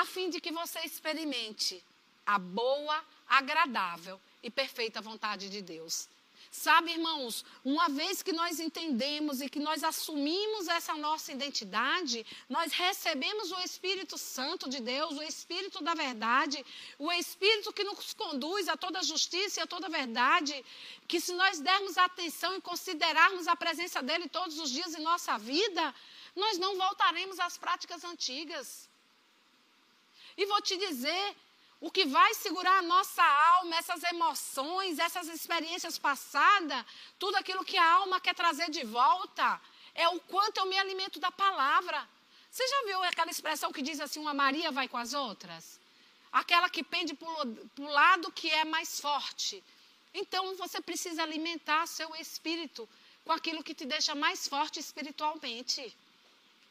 fim 0.08 0.32
de 0.32 0.42
que 0.42 0.52
você 0.52 0.80
experimente 0.80 1.84
a 2.26 2.40
boa, 2.40 3.06
agradável 3.28 4.20
e 4.44 4.52
perfeita 4.52 5.02
vontade 5.02 5.50
de 5.50 5.62
Deus. 5.62 6.10
Sabe, 6.52 6.92
irmãos, 6.92 7.44
uma 7.66 7.90
vez 7.90 8.22
que 8.22 8.32
nós 8.32 8.60
entendemos 8.60 9.42
e 9.42 9.50
que 9.50 9.60
nós 9.60 9.84
assumimos 9.84 10.68
essa 10.68 10.94
nossa 10.96 11.32
identidade, 11.32 12.24
nós 12.48 12.72
recebemos 12.72 13.52
o 13.52 13.60
Espírito 13.62 14.20
Santo 14.20 14.70
de 14.70 14.80
Deus, 14.80 15.18
o 15.18 15.24
Espírito 15.24 15.82
da 15.84 15.96
verdade, 15.96 16.64
o 17.00 17.12
Espírito 17.12 17.74
que 17.74 17.84
nos 17.84 18.14
conduz 18.14 18.68
a 18.68 18.78
toda 18.78 19.02
justiça 19.02 19.60
e 19.60 19.64
a 19.64 19.68
toda 19.74 19.90
verdade, 19.90 20.54
que 21.08 21.20
se 21.20 21.34
nós 21.34 21.60
dermos 21.60 21.98
atenção 21.98 22.56
e 22.56 22.62
considerarmos 22.62 23.48
a 23.48 23.56
presença 23.56 24.04
dele 24.04 24.30
todos 24.30 24.60
os 24.60 24.70
dias 24.70 24.94
em 24.94 25.02
nossa 25.02 25.38
vida, 25.40 25.84
nós 26.36 26.60
não 26.60 26.78
voltaremos 26.78 27.40
às 27.40 27.58
práticas 27.58 28.04
antigas. 28.04 28.88
E 30.38 30.46
vou 30.46 30.62
te 30.62 30.78
dizer, 30.78 31.36
o 31.86 31.92
que 31.92 32.06
vai 32.06 32.34
segurar 32.36 32.78
a 32.78 32.82
nossa 32.82 33.22
alma, 33.22 33.76
essas 33.76 34.02
emoções, 34.04 35.00
essas 35.00 35.28
experiências 35.28 35.98
passadas, 35.98 36.86
tudo 37.20 37.36
aquilo 37.36 37.66
que 37.66 37.78
a 37.78 37.92
alma 37.96 38.22
quer 38.22 38.34
trazer 38.34 38.70
de 38.70 38.86
volta, 38.86 39.60
é 39.94 40.08
o 40.08 40.18
quanto 40.22 40.60
eu 40.60 40.66
me 40.66 40.78
alimento 40.80 41.20
da 41.20 41.30
palavra. 41.30 42.00
Você 42.50 42.66
já 42.66 42.86
viu 42.86 43.04
aquela 43.04 43.30
expressão 43.30 43.74
que 43.74 43.82
diz 43.82 44.00
assim: 44.00 44.22
uma 44.22 44.34
Maria 44.34 44.72
vai 44.72 44.88
com 44.88 44.96
as 44.96 45.14
outras? 45.14 45.78
Aquela 46.32 46.70
que 46.70 46.84
pende 46.84 47.14
para 47.16 47.28
o 47.28 47.90
lado 48.00 48.32
que 48.32 48.50
é 48.50 48.64
mais 48.64 49.02
forte. 49.02 49.62
Então 50.14 50.56
você 50.56 50.80
precisa 50.80 51.22
alimentar 51.22 51.86
seu 51.86 52.16
espírito 52.16 52.88
com 53.26 53.34
aquilo 53.34 53.62
que 53.62 53.76
te 53.76 53.86
deixa 53.86 54.16
mais 54.16 54.48
forte 54.48 54.80
espiritualmente. 54.80 55.94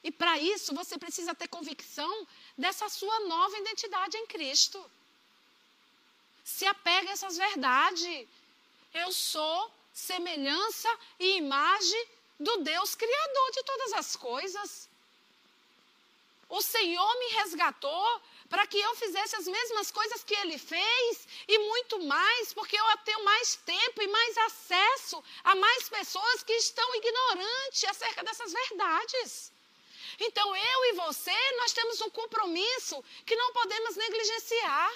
E 0.03 0.11
para 0.11 0.39
isso 0.39 0.75
você 0.75 0.97
precisa 0.97 1.35
ter 1.35 1.49
convicção 1.49 2.27
dessa 2.57 2.89
sua 2.89 3.21
nova 3.29 3.59
identidade 3.59 4.17
em 4.17 4.27
Cristo. 4.27 4.83
Se 6.45 6.67
apega 6.67 7.11
a 7.11 7.13
essas 7.13 7.37
verdades. 7.37 8.29
Eu 8.93 9.13
sou 9.13 9.71
semelhança 9.93 10.89
e 11.19 11.37
imagem 11.37 12.09
do 12.39 12.59
Deus 12.59 12.95
Criador 12.95 13.51
de 13.53 13.63
todas 13.63 13.93
as 13.95 14.17
coisas. 14.17 14.89
O 16.49 16.61
Senhor 16.61 17.19
me 17.19 17.29
resgatou 17.41 18.23
para 18.51 18.67
que 18.67 18.79
eu 18.79 18.95
fizesse 18.97 19.35
as 19.37 19.47
mesmas 19.47 19.91
coisas 19.91 20.23
que 20.23 20.35
ele 20.35 20.59
fez 20.59 21.27
e 21.49 21.59
muito 21.59 22.05
mais, 22.05 22.53
porque 22.53 22.79
eu 22.79 22.85
tenho 22.99 23.25
mais 23.25 23.55
tempo 23.57 24.03
e 24.03 24.09
mais 24.09 24.37
acesso 24.39 25.25
a 25.43 25.55
mais 25.55 25.89
pessoas 25.89 26.43
que 26.43 26.53
estão 26.53 26.95
ignorantes 26.95 27.85
acerca 27.85 28.23
dessas 28.23 28.53
verdades. 28.53 29.51
Então 30.21 30.55
eu 30.55 30.85
e 30.91 30.93
você, 30.93 31.39
nós 31.57 31.73
temos 31.73 32.01
um 32.03 32.11
compromisso 32.11 33.03
que 33.25 33.35
não 33.35 33.55
podemos 33.55 33.97
negligenciar. 33.97 34.93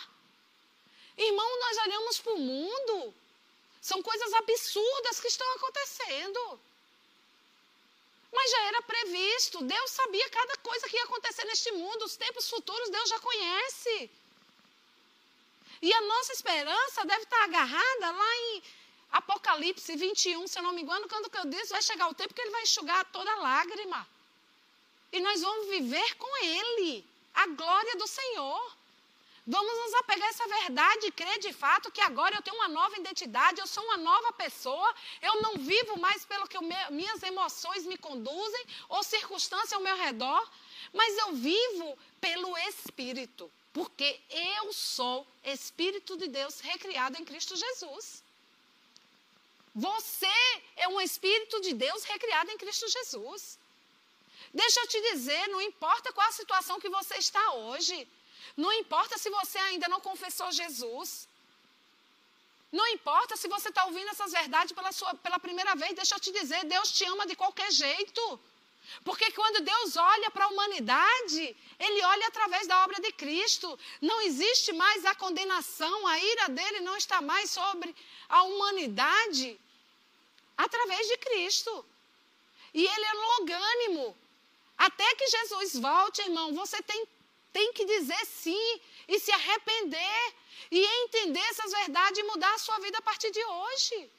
Irmão, 1.16 1.60
nós 1.60 1.76
olhamos 1.78 2.18
para 2.20 2.32
o 2.32 2.38
mundo, 2.38 3.14
são 3.80 4.02
coisas 4.02 4.32
absurdas 4.34 5.20
que 5.20 5.28
estão 5.28 5.50
acontecendo. 5.54 6.60
Mas 8.32 8.50
já 8.50 8.62
era 8.64 8.82
previsto, 8.82 9.64
Deus 9.64 9.90
sabia 9.90 10.28
cada 10.30 10.56
coisa 10.58 10.88
que 10.88 10.96
ia 10.96 11.04
acontecer 11.04 11.44
neste 11.44 11.72
mundo, 11.72 12.04
os 12.04 12.16
tempos 12.16 12.50
futuros 12.50 12.90
Deus 12.90 13.08
já 13.08 13.18
conhece. 13.20 14.10
E 15.80 15.92
a 15.92 16.00
nossa 16.02 16.32
esperança 16.32 17.04
deve 17.04 17.22
estar 17.22 17.44
agarrada 17.44 18.10
lá 18.10 18.36
em 18.36 18.62
Apocalipse 19.12 19.96
21, 19.96 20.46
se 20.46 20.58
eu 20.58 20.62
não 20.62 20.72
me 20.72 20.82
engano, 20.82 21.08
quando 21.08 21.30
eu 21.34 21.46
disse, 21.46 21.72
vai 21.72 21.82
chegar 21.82 22.08
o 22.08 22.14
tempo 22.14 22.34
que 22.34 22.40
ele 22.40 22.50
vai 22.50 22.62
enxugar 22.62 23.04
toda 23.06 23.34
lágrima. 23.36 24.06
E 25.12 25.20
nós 25.20 25.40
vamos 25.40 25.68
viver 25.68 26.14
com 26.16 26.44
Ele, 26.44 27.04
a 27.34 27.46
glória 27.46 27.96
do 27.96 28.06
Senhor. 28.06 28.75
Vamos 29.46 29.72
nos 29.78 29.94
apegar 29.94 30.26
a 30.26 30.30
essa 30.30 30.48
verdade 30.48 31.06
e 31.06 31.12
crer 31.12 31.38
de 31.38 31.52
fato 31.52 31.92
que 31.92 32.00
agora 32.00 32.34
eu 32.34 32.42
tenho 32.42 32.56
uma 32.56 32.66
nova 32.66 32.98
identidade, 32.98 33.60
eu 33.60 33.66
sou 33.66 33.84
uma 33.84 33.96
nova 33.96 34.32
pessoa, 34.32 34.92
eu 35.22 35.40
não 35.40 35.54
vivo 35.56 35.96
mais 36.00 36.24
pelo 36.24 36.48
que 36.48 36.58
me, 36.58 36.74
minhas 36.90 37.22
emoções 37.22 37.86
me 37.86 37.96
conduzem 37.96 38.66
ou 38.88 39.04
circunstâncias 39.04 39.72
ao 39.72 39.80
meu 39.80 39.96
redor, 39.96 40.50
mas 40.92 41.16
eu 41.18 41.32
vivo 41.34 41.96
pelo 42.20 42.58
Espírito, 42.58 43.48
porque 43.72 44.20
eu 44.30 44.72
sou 44.72 45.24
Espírito 45.44 46.16
de 46.16 46.26
Deus 46.26 46.58
recriado 46.58 47.16
em 47.16 47.24
Cristo 47.24 47.54
Jesus. 47.54 48.24
Você 49.72 50.26
é 50.74 50.88
um 50.88 51.00
Espírito 51.00 51.60
de 51.60 51.72
Deus 51.72 52.02
recriado 52.02 52.50
em 52.50 52.58
Cristo 52.58 52.88
Jesus. 52.88 53.60
Deixa 54.62 54.80
eu 54.80 54.88
te 54.92 55.00
dizer, 55.10 55.42
não 55.54 55.60
importa 55.70 56.12
qual 56.16 56.28
a 56.28 56.38
situação 56.40 56.80
que 56.82 56.94
você 56.98 57.16
está 57.26 57.44
hoje, 57.64 57.96
não 58.56 58.72
importa 58.82 59.18
se 59.22 59.28
você 59.38 59.58
ainda 59.68 59.86
não 59.92 60.00
confessou 60.08 60.50
Jesus. 60.60 61.10
Não 62.78 62.86
importa 62.96 63.36
se 63.36 63.48
você 63.54 63.68
está 63.68 63.84
ouvindo 63.84 64.10
essas 64.12 64.32
verdades 64.38 64.72
pela, 64.78 64.92
sua, 64.98 65.12
pela 65.24 65.38
primeira 65.46 65.74
vez, 65.82 65.94
deixa 65.94 66.14
eu 66.14 66.20
te 66.20 66.32
dizer, 66.38 66.64
Deus 66.64 66.90
te 66.96 67.04
ama 67.04 67.26
de 67.30 67.36
qualquer 67.42 67.70
jeito. 67.70 68.22
Porque 69.04 69.30
quando 69.38 69.64
Deus 69.72 69.96
olha 69.96 70.30
para 70.30 70.44
a 70.46 70.48
humanidade, 70.48 71.44
Ele 71.78 72.02
olha 72.12 72.26
através 72.28 72.66
da 72.66 72.82
obra 72.84 72.98
de 73.06 73.12
Cristo. 73.12 73.68
Não 74.00 74.18
existe 74.22 74.72
mais 74.72 75.04
a 75.04 75.14
condenação, 75.14 76.06
a 76.06 76.18
ira 76.18 76.48
dele 76.48 76.80
não 76.80 76.96
está 76.96 77.20
mais 77.20 77.50
sobre 77.50 77.94
a 78.28 78.42
humanidade 78.44 79.48
através 80.56 81.06
de 81.08 81.16
Cristo. 81.18 81.72
E 82.72 82.82
Ele 82.94 83.04
é 83.04 83.14
longânimo. 83.26 84.16
Até 84.76 85.14
que 85.14 85.26
Jesus 85.28 85.76
volte, 85.78 86.20
irmão, 86.22 86.54
você 86.54 86.82
tem 86.82 87.06
tem 87.56 87.72
que 87.72 87.86
dizer 87.86 88.22
sim 88.26 88.80
e 89.08 89.18
se 89.18 89.32
arrepender 89.32 90.34
e 90.70 90.78
entender 91.04 91.40
essas 91.52 91.72
verdades 91.72 92.18
e 92.18 92.22
mudar 92.24 92.52
a 92.52 92.58
sua 92.58 92.78
vida 92.80 92.98
a 92.98 93.06
partir 93.08 93.30
de 93.30 93.42
hoje. 93.42 94.10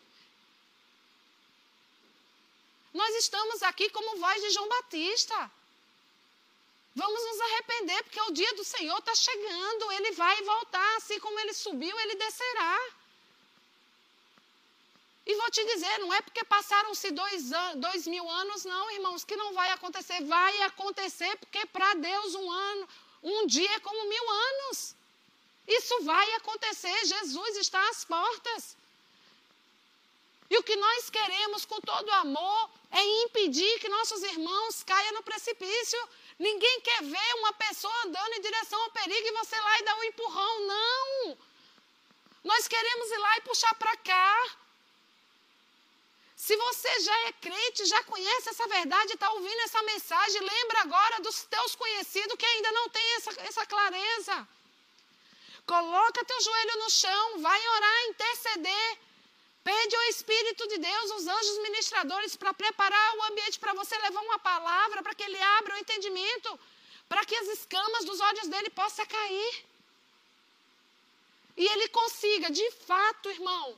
Nós 2.92 3.16
estamos 3.18 3.62
aqui 3.62 3.92
como 3.92 4.18
voz 4.18 4.42
de 4.42 4.50
João 4.50 4.68
Batista. 4.68 5.52
Vamos 6.96 7.22
nos 7.28 7.42
arrepender, 7.42 8.02
porque 8.06 8.22
o 8.22 8.32
dia 8.32 8.54
do 8.56 8.64
Senhor 8.64 8.98
está 8.98 9.14
chegando. 9.14 9.92
Ele 9.92 10.12
vai 10.14 10.42
voltar, 10.42 10.96
assim 10.96 11.20
como 11.20 11.40
ele 11.40 11.54
subiu, 11.54 12.00
ele 12.00 12.16
descerá. 12.16 12.80
E 15.30 15.36
vou 15.36 15.52
te 15.52 15.64
dizer, 15.66 15.98
não 16.00 16.14
é 16.14 16.22
porque 16.22 16.44
passaram-se 16.46 17.12
dois, 17.12 17.50
dois 17.76 18.08
mil 18.08 18.28
anos, 18.30 18.64
não, 18.64 18.90
irmãos, 18.92 19.26
que 19.26 19.36
não 19.36 19.54
vai 19.54 19.70
acontecer. 19.72 20.24
Vai 20.24 20.62
acontecer, 20.62 21.36
porque 21.38 21.66
para 21.66 21.96
Deus 21.96 22.34
um 22.34 22.50
ano, 22.50 22.90
um 23.22 23.46
dia 23.46 23.70
é 23.74 23.80
como 23.82 24.08
mil 24.08 24.30
anos. 24.30 24.96
Isso 25.68 26.02
vai 26.04 26.28
acontecer. 26.36 26.98
Jesus 27.06 27.58
está 27.58 27.82
às 27.90 28.06
portas. 28.06 28.78
E 30.50 30.58
o 30.58 30.64
que 30.64 30.78
nós 30.78 31.10
queremos 31.10 31.66
com 31.66 31.82
todo 31.82 32.10
amor 32.12 32.70
é 32.90 33.04
impedir 33.24 33.80
que 33.80 33.90
nossos 33.90 34.24
irmãos 34.24 34.82
caiam 34.84 35.16
no 35.16 35.24
precipício. 35.24 36.00
Ninguém 36.40 36.80
quer 36.80 37.04
ver 37.04 37.34
uma 37.40 37.52
pessoa 37.52 37.94
andando 38.06 38.34
em 38.36 38.42
direção 38.42 38.82
ao 38.82 38.92
perigo 38.92 39.28
e 39.28 39.38
você 39.40 39.60
lá 39.60 39.80
e 39.80 39.84
dar 39.84 39.96
um 39.98 40.04
empurrão. 40.06 40.68
Não! 40.68 41.38
Nós 42.46 42.66
queremos 42.66 43.12
ir 43.12 43.18
lá 43.18 43.38
e 43.38 43.42
puxar 43.42 43.76
para 43.76 43.98
cá. 43.98 44.58
Se 46.46 46.56
você 46.56 47.00
já 47.00 47.18
é 47.30 47.32
crente, 47.46 47.86
já 47.86 48.02
conhece 48.04 48.50
essa 48.50 48.68
verdade, 48.68 49.14
está 49.14 49.30
ouvindo 49.32 49.62
essa 49.62 49.82
mensagem, 49.82 50.40
lembra 50.40 50.82
agora 50.82 51.20
dos 51.20 51.42
teus 51.46 51.76
conhecidos 51.76 52.38
que 52.38 52.46
ainda 52.46 52.72
não 52.74 52.88
têm 52.90 53.16
essa, 53.16 53.32
essa 53.42 53.66
clareza. 53.66 54.48
Coloca 55.66 56.24
teu 56.26 56.40
joelho 56.40 56.76
no 56.84 56.90
chão, 56.92 57.40
vai 57.40 57.68
orar, 57.76 58.04
interceder. 58.10 59.00
Pede 59.64 59.96
ao 59.96 60.04
Espírito 60.04 60.68
de 60.68 60.78
Deus, 60.78 61.12
os 61.12 61.28
anjos 61.28 61.58
ministradores, 61.64 62.36
para 62.38 62.54
preparar 62.54 63.18
o 63.18 63.24
ambiente 63.24 63.60
para 63.60 63.74
você 63.74 63.98
levar 63.98 64.22
uma 64.22 64.40
palavra, 64.40 65.02
para 65.02 65.16
que 65.16 65.24
ele 65.24 65.42
abra 65.58 65.74
o 65.74 65.80
entendimento, 65.80 66.60
para 67.10 67.26
que 67.26 67.36
as 67.36 67.48
escamas 67.48 68.06
dos 68.06 68.20
olhos 68.20 68.48
dele 68.48 68.70
possam 68.70 69.08
cair. 69.08 69.66
E 71.58 71.66
ele 71.66 71.90
consiga, 71.90 72.52
de 72.52 72.72
fato, 72.72 73.30
irmão, 73.32 73.78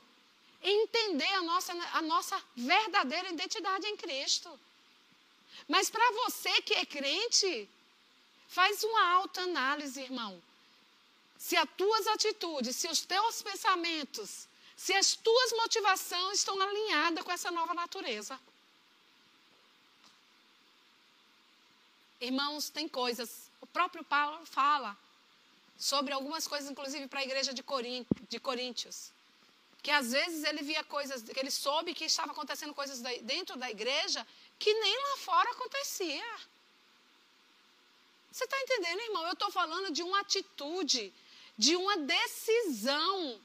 entender 0.62 1.34
a 1.34 1.42
nossa, 1.42 1.74
a 1.94 2.02
nossa 2.02 2.44
verdadeira 2.56 3.30
identidade 3.30 3.88
em 3.88 3.96
Cristo. 3.96 4.60
Mas 5.68 5.90
para 5.90 6.12
você 6.24 6.62
que 6.62 6.74
é 6.74 6.86
crente, 6.86 7.70
faz 8.48 8.84
uma 8.84 9.14
alta 9.14 9.42
análise, 9.42 10.02
irmão. 10.02 10.42
Se 11.38 11.56
as 11.56 11.70
tuas 11.78 12.08
atitudes, 12.08 12.76
se 12.76 12.88
os 12.88 13.02
teus 13.02 13.42
pensamentos, 13.42 14.48
se 14.76 14.94
as 14.94 15.16
tuas 15.16 15.52
motivações 15.54 16.40
estão 16.40 16.60
alinhadas 16.62 17.24
com 17.24 17.32
essa 17.32 17.52
nova 17.52 17.74
natureza. 17.74 18.40
Irmãos, 22.20 22.70
tem 22.70 22.88
coisas, 22.88 23.50
o 23.62 23.68
próprio 23.68 24.04
Paulo 24.04 24.46
fala 24.46 24.98
sobre 25.78 26.14
algumas 26.14 26.46
coisas, 26.46 26.70
inclusive 26.70 27.08
para 27.08 27.22
a 27.22 27.24
igreja 27.24 27.54
de, 27.54 27.64
de 28.28 28.40
Coríntios 28.40 29.12
que 29.82 29.92
às 29.92 30.12
vezes 30.12 30.44
ele 30.44 30.62
via 30.62 30.84
coisas, 30.84 31.24
que 31.24 31.40
ele 31.40 31.52
soube 31.52 31.94
que 31.94 32.06
estava 32.06 32.32
acontecendo 32.32 32.74
coisas 32.74 33.00
dentro 33.22 33.58
da 33.58 33.70
igreja 33.70 34.26
que 34.58 34.74
nem 34.74 34.96
lá 34.98 35.18
fora 35.18 35.50
acontecia. 35.52 36.32
Você 38.32 38.44
está 38.44 38.60
entendendo, 38.62 39.00
irmão? 39.02 39.26
Eu 39.26 39.34
estou 39.34 39.50
falando 39.50 39.92
de 39.92 40.04
uma 40.04 40.20
atitude, 40.20 41.14
de 41.58 41.76
uma 41.76 41.98
decisão, 41.98 43.40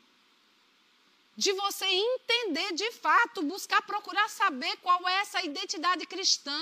de 1.37 1.53
você 1.53 1.87
entender 1.87 2.73
de 2.73 2.90
fato, 2.92 3.42
buscar 3.42 3.83
procurar 3.83 4.29
saber 4.29 4.77
qual 4.79 5.09
é 5.09 5.20
essa 5.20 5.42
identidade 5.42 6.05
cristã, 6.07 6.61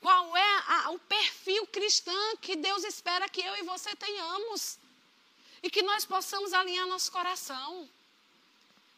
qual 0.00 0.36
é 0.36 0.64
a, 0.66 0.90
o 0.90 0.98
perfil 0.98 1.66
cristão 1.68 2.36
que 2.38 2.56
Deus 2.56 2.84
espera 2.84 3.28
que 3.28 3.40
eu 3.40 3.56
e 3.56 3.62
você 3.62 3.94
tenhamos 3.96 4.78
e 5.62 5.70
que 5.70 5.82
nós 5.82 6.04
possamos 6.04 6.52
alinhar 6.52 6.86
nosso 6.86 7.10
coração. 7.12 7.88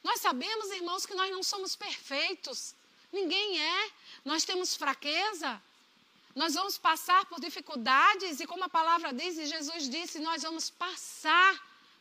Nós 0.03 0.21
sabemos, 0.21 0.71
irmãos, 0.71 1.07
que 1.07 1.15
nós 1.15 1.31
não 1.31 1.43
somos 1.43 1.77
perfeitos. 1.77 2.75
Ninguém 3.13 3.61
é. 3.61 3.91
Nós 4.25 4.45
temos 4.45 4.75
fraqueza. 4.75 5.63
Nós 6.35 6.55
vamos 6.55 6.79
passar 6.79 7.25
por 7.27 7.41
dificuldades 7.41 8.41
e, 8.41 8.47
como 8.47 8.65
a 8.65 8.69
palavra 8.69 9.13
diz, 9.13 9.37
e 9.37 9.47
Jesus 9.47 9.89
disse, 9.89 10.19
nós 10.19 10.43
vamos 10.43 10.71
passar 10.71 11.53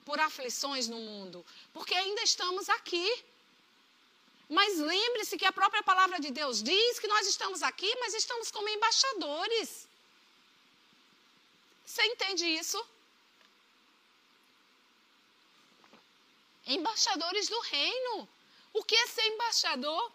por 0.05 0.19
aflições 0.19 0.87
no 0.87 0.97
mundo, 0.97 1.45
porque 1.73 1.93
ainda 1.93 2.21
estamos 2.23 2.69
aqui. 2.69 3.07
Mas 4.49 4.77
lembre-se 4.77 5.37
que 5.37 5.45
a 5.45 5.51
própria 5.51 5.83
palavra 5.83 6.19
de 6.19 6.31
Deus 6.31 6.61
diz 6.63 6.99
que 6.99 7.07
nós 7.07 7.27
estamos 7.27 7.61
aqui, 7.63 7.93
mas 7.99 8.13
estamos 8.13 8.51
como 8.51 8.67
embaixadores. 8.67 9.87
Você 11.85 12.03
entende 12.05 12.45
isso? 12.45 12.81
Embaixadores 16.79 17.47
do 17.53 17.59
reino. 17.61 18.29
O 18.73 18.83
que 18.83 18.95
é 18.95 19.07
ser 19.07 19.25
embaixador? 19.27 20.11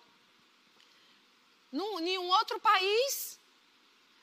Num, 1.70 2.00
em 2.00 2.18
um 2.18 2.28
outro 2.38 2.58
país. 2.60 3.38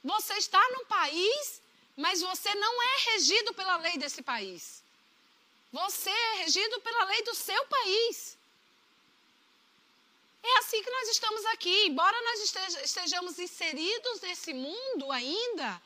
Você 0.03 0.33
está 0.33 0.61
num 0.73 0.85
país, 0.85 1.61
mas 1.95 2.21
você 2.21 2.53
não 2.55 2.73
é 2.83 2.95
regido 3.11 3.53
pela 3.53 3.77
lei 3.77 3.97
desse 3.97 4.21
país. 4.21 4.83
Você 5.71 6.09
é 6.09 6.35
regido 6.43 6.79
pela 6.81 7.03
lei 7.05 7.21
do 7.23 7.35
seu 7.35 7.65
país. 7.67 8.37
É 10.43 10.57
assim 10.59 10.83
que 10.83 10.89
nós 10.97 11.09
estamos 11.09 11.45
aqui. 11.47 11.85
Embora 11.87 12.17
nós 12.21 12.39
estejamos 12.83 13.39
inseridos 13.39 14.21
nesse 14.21 14.53
mundo 14.53 15.11
ainda, 15.11 15.81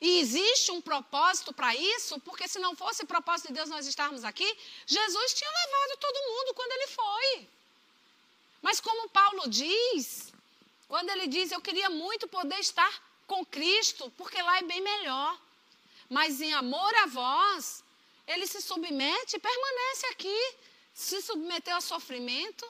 e 0.00 0.20
existe 0.20 0.70
um 0.70 0.80
propósito 0.80 1.52
para 1.52 1.74
isso, 1.74 2.20
porque 2.20 2.46
se 2.46 2.58
não 2.60 2.76
fosse 2.76 3.04
propósito 3.04 3.48
de 3.48 3.54
Deus 3.54 3.68
nós 3.68 3.86
estarmos 3.86 4.22
aqui, 4.24 4.48
Jesus 4.86 5.34
tinha 5.34 5.50
levado 5.50 5.98
todo 5.98 6.28
mundo 6.30 6.54
quando 6.54 6.72
ele 6.72 6.86
foi. 6.86 7.48
Mas 8.62 8.80
como 8.80 9.08
Paulo 9.08 9.48
diz, 9.48 10.32
quando 10.86 11.10
ele 11.10 11.26
diz, 11.26 11.50
eu 11.50 11.60
queria 11.60 11.90
muito 11.90 12.28
poder 12.28 12.58
estar 12.60 12.92
com 13.26 13.44
Cristo, 13.44 14.10
porque 14.16 14.40
lá 14.40 14.58
é 14.58 14.62
bem 14.62 14.80
melhor. 14.80 15.38
Mas 16.08 16.40
em 16.40 16.52
amor 16.54 16.94
a 16.96 17.06
vós, 17.06 17.84
ele 18.26 18.46
se 18.46 18.62
submete 18.62 19.36
e 19.36 19.40
permanece 19.40 20.06
aqui. 20.06 20.54
Se 20.94 21.20
submeteu 21.20 21.76
a 21.76 21.80
sofrimento. 21.80 22.66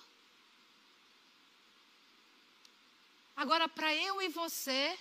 Agora, 3.37 3.69
para 3.69 3.95
eu 3.95 4.21
e 4.21 4.29
você 4.29 4.99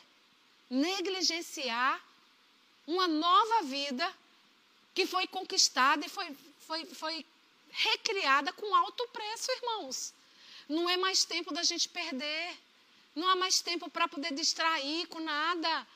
negligenciar 0.69 2.06
uma 2.87 3.07
nova 3.07 3.63
vida 3.63 4.11
que 4.95 5.05
foi 5.05 5.27
conquistada 5.27 6.05
e 6.05 6.09
foi, 6.09 6.35
foi, 6.59 6.85
foi 6.85 7.25
recriada 7.69 8.53
com 8.53 8.73
alto 8.73 9.05
preço, 9.09 9.51
irmãos. 9.51 10.13
Não 10.69 10.89
é 10.89 10.95
mais 10.97 11.25
tempo 11.25 11.53
da 11.53 11.63
gente 11.63 11.89
perder. 11.89 12.57
Não 13.13 13.27
há 13.27 13.35
mais 13.35 13.59
tempo 13.61 13.89
para 13.89 14.07
poder 14.07 14.33
distrair 14.33 15.05
com 15.07 15.19
nada. 15.19 15.87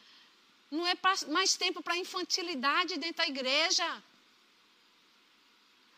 Não 0.69 0.85
é 0.85 0.93
mais 1.27 1.55
tempo 1.55 1.81
para 1.81 1.97
infantilidade 1.97 2.97
dentro 2.97 3.17
da 3.17 3.27
igreja. 3.27 4.03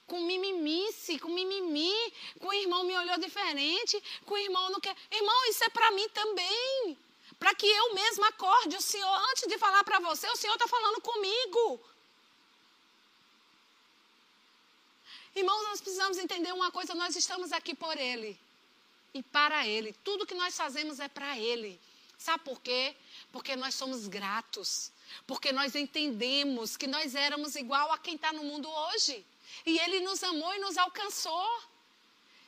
Com 0.08 0.22
mimimice, 0.22 1.18
com 1.18 1.30
mimimi, 1.30 2.14
com 2.40 2.48
o 2.48 2.54
irmão 2.54 2.84
me 2.84 2.96
olhou 2.96 3.18
diferente, 3.18 4.02
com 4.26 4.36
o 4.36 4.38
irmão 4.38 4.70
não 4.70 4.80
quer. 4.80 4.96
Irmão, 5.12 5.50
isso 5.50 5.64
é 5.64 5.70
para 5.70 5.92
mim 5.92 6.08
também 6.10 6.98
para 7.44 7.54
que 7.54 7.68
eu 7.68 7.94
mesma 7.94 8.30
acorde 8.30 8.78
o 8.78 8.82
Senhor. 8.82 9.16
Antes 9.30 9.46
de 9.50 9.58
falar 9.58 9.84
para 9.84 10.00
você, 10.00 10.26
o 10.30 10.36
Senhor 10.38 10.54
está 10.54 10.66
falando 10.66 11.02
comigo. 11.02 11.82
Irmãos, 15.36 15.64
nós 15.64 15.82
precisamos 15.82 16.18
entender 16.18 16.54
uma 16.54 16.72
coisa: 16.72 16.96
nós 16.96 17.18
estamos 17.18 17.52
aqui 17.52 17.76
por 17.76 17.98
Ele 17.98 18.40
e 19.14 19.22
para 19.22 19.68
Ele. 19.68 19.92
Tudo 20.06 20.26
que 20.26 20.34
nós 20.34 20.56
fazemos 20.56 21.02
é 21.02 21.10
para 21.10 21.38
Ele. 21.38 21.78
Sabe 22.18 22.46
por 22.46 22.62
quê? 22.62 22.96
Porque 23.30 23.58
nós 23.58 23.76
somos 23.76 24.08
gratos. 24.08 24.90
Porque 25.28 25.52
nós 25.52 25.76
entendemos 25.76 26.78
que 26.78 26.88
nós 26.88 27.14
éramos 27.14 27.58
igual 27.58 27.92
a 27.92 27.98
quem 27.98 28.16
está 28.16 28.32
no 28.32 28.46
mundo 28.46 28.70
hoje. 28.70 29.26
E 29.66 29.78
Ele 29.80 30.00
nos 30.00 30.24
amou 30.24 30.56
e 30.56 30.60
nos 30.60 30.78
alcançou. 30.78 31.62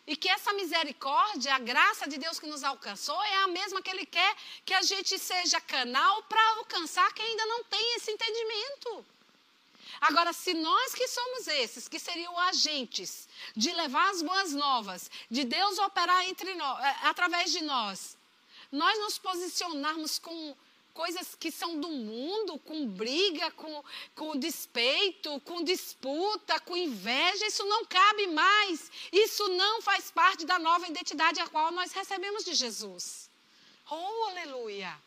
E 0.07 0.15
que 0.15 0.29
essa 0.29 0.53
misericórdia, 0.53 1.55
a 1.55 1.59
graça 1.59 2.07
de 2.07 2.17
Deus 2.17 2.39
que 2.39 2.47
nos 2.47 2.63
alcançou, 2.63 3.21
é 3.23 3.35
a 3.43 3.47
mesma 3.47 3.81
que 3.81 3.89
Ele 3.89 4.05
quer 4.05 4.35
que 4.63 4.73
a 4.73 4.81
gente 4.81 5.17
seja 5.17 5.59
canal 5.61 6.21
para 6.23 6.49
alcançar 6.57 7.11
quem 7.13 7.25
ainda 7.25 7.45
não 7.47 7.63
tem 7.63 7.95
esse 7.95 8.11
entendimento. 8.11 9.05
Agora, 10.01 10.31
se 10.33 10.53
nós 10.53 10.93
que 10.93 11.07
somos 11.07 11.47
esses, 11.47 11.87
que 11.87 11.99
seriam 11.99 12.37
agentes 12.39 13.27
de 13.55 13.71
levar 13.73 14.09
as 14.11 14.21
boas 14.21 14.51
novas, 14.51 15.09
de 15.31 15.43
Deus 15.43 15.79
operar 15.79 16.27
entre 16.27 16.53
nós, 16.53 16.83
eh, 16.83 16.97
através 17.03 17.51
de 17.51 17.63
nós, 17.63 18.17
nós 18.71 18.99
nos 18.99 19.17
posicionarmos 19.17 20.19
com 20.19 20.55
coisas 20.95 21.35
que 21.35 21.51
são 21.51 21.79
do 21.79 21.89
mundo, 21.89 22.57
com 22.59 22.87
briga, 22.87 23.51
com, 23.51 23.83
com 24.15 24.39
despeito, 24.39 25.39
com 25.41 25.61
disputa, 25.61 26.57
com 26.61 26.75
inveja, 26.75 27.45
isso 27.45 27.65
não 27.65 27.85
cabe 27.85 28.27
mais. 28.27 28.89
Isso 29.11 29.45
não 29.49 29.81
faz 29.81 30.09
parte 30.09 30.45
da 30.45 30.57
nova 30.57 30.87
identidade 30.87 31.39
a 31.41 31.47
qual 31.47 31.69
nós 31.71 31.91
recebemos 31.91 32.45
de 32.45 32.53
Jesus. 32.55 33.29
Oh, 33.91 34.29
aleluia! 34.29 34.97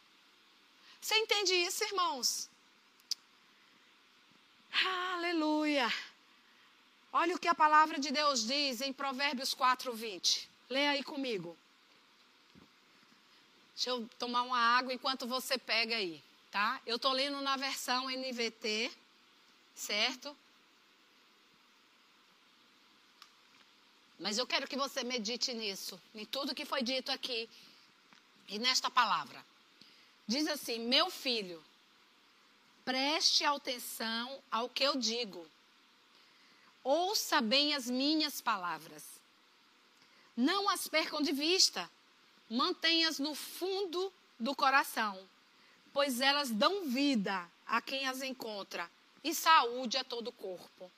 Você 1.01 1.17
entende 1.17 1.55
isso, 1.55 1.83
irmãos? 1.85 2.51
Aleluia! 5.15 5.91
Olha 7.11 7.35
o 7.35 7.39
que 7.39 7.49
a 7.49 7.55
palavra 7.55 7.99
de 7.99 8.13
Deus 8.13 8.47
diz 8.47 8.83
em 8.83 8.93
Provérbios 8.93 9.55
4, 9.55 9.91
20. 9.95 10.51
Leia 10.69 10.91
aí 10.91 11.03
comigo. 11.03 11.57
Deixa 13.79 13.91
eu 13.91 14.09
tomar 14.19 14.43
uma 14.43 14.59
água 14.59 14.93
enquanto 14.93 15.25
você 15.25 15.57
pega 15.57 15.95
aí, 15.95 16.21
tá? 16.51 16.81
Eu 16.85 16.97
estou 16.97 17.13
lendo 17.13 17.41
na 17.41 17.57
versão 17.57 18.11
NVT, 18.11 18.91
certo? 19.73 20.37
Mas 24.19 24.37
eu 24.37 24.49
quero 24.49 24.67
que 24.67 24.77
você 24.77 25.05
medite 25.05 25.55
nisso, 25.55 25.97
em 26.13 26.27
tudo 26.27 26.57
que 26.57 26.65
foi 26.65 26.83
dito 26.83 27.13
aqui 27.13 27.49
e 28.49 28.59
nesta 28.59 28.91
palavra. 28.91 29.47
Diz 30.27 30.49
assim: 30.49 30.81
Meu 30.81 31.09
filho, 31.09 31.63
preste 32.85 33.45
atenção 33.45 34.43
ao 34.51 34.69
que 34.69 34.83
eu 34.83 34.97
digo. 34.97 35.49
Ouça 36.83 37.41
bem 37.41 37.77
as 37.77 37.89
minhas 37.89 38.41
palavras. 38.41 39.05
Não 40.37 40.69
as 40.69 40.89
percam 40.89 41.23
de 41.23 41.31
vista 41.31 41.89
mantenhas 42.49 43.19
no 43.19 43.35
fundo 43.35 44.13
do 44.39 44.55
coração, 44.55 45.19
pois 45.93 46.21
elas 46.21 46.51
dão 46.51 46.85
vida 46.85 47.49
a 47.67 47.81
quem 47.81 48.07
as 48.07 48.23
encontra 48.23 48.91
e 49.23 49.35
saúde 49.35 49.97
a 49.97 50.05
todo 50.05 50.29
o 50.29 50.33
corpo. 50.33 50.91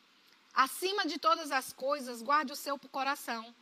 Acima 0.52 1.06
de 1.06 1.18
todas 1.18 1.50
as 1.50 1.72
coisas, 1.72 2.22
guarde 2.22 2.52
o 2.52 2.56
seu 2.56 2.78
coração, 2.78 3.54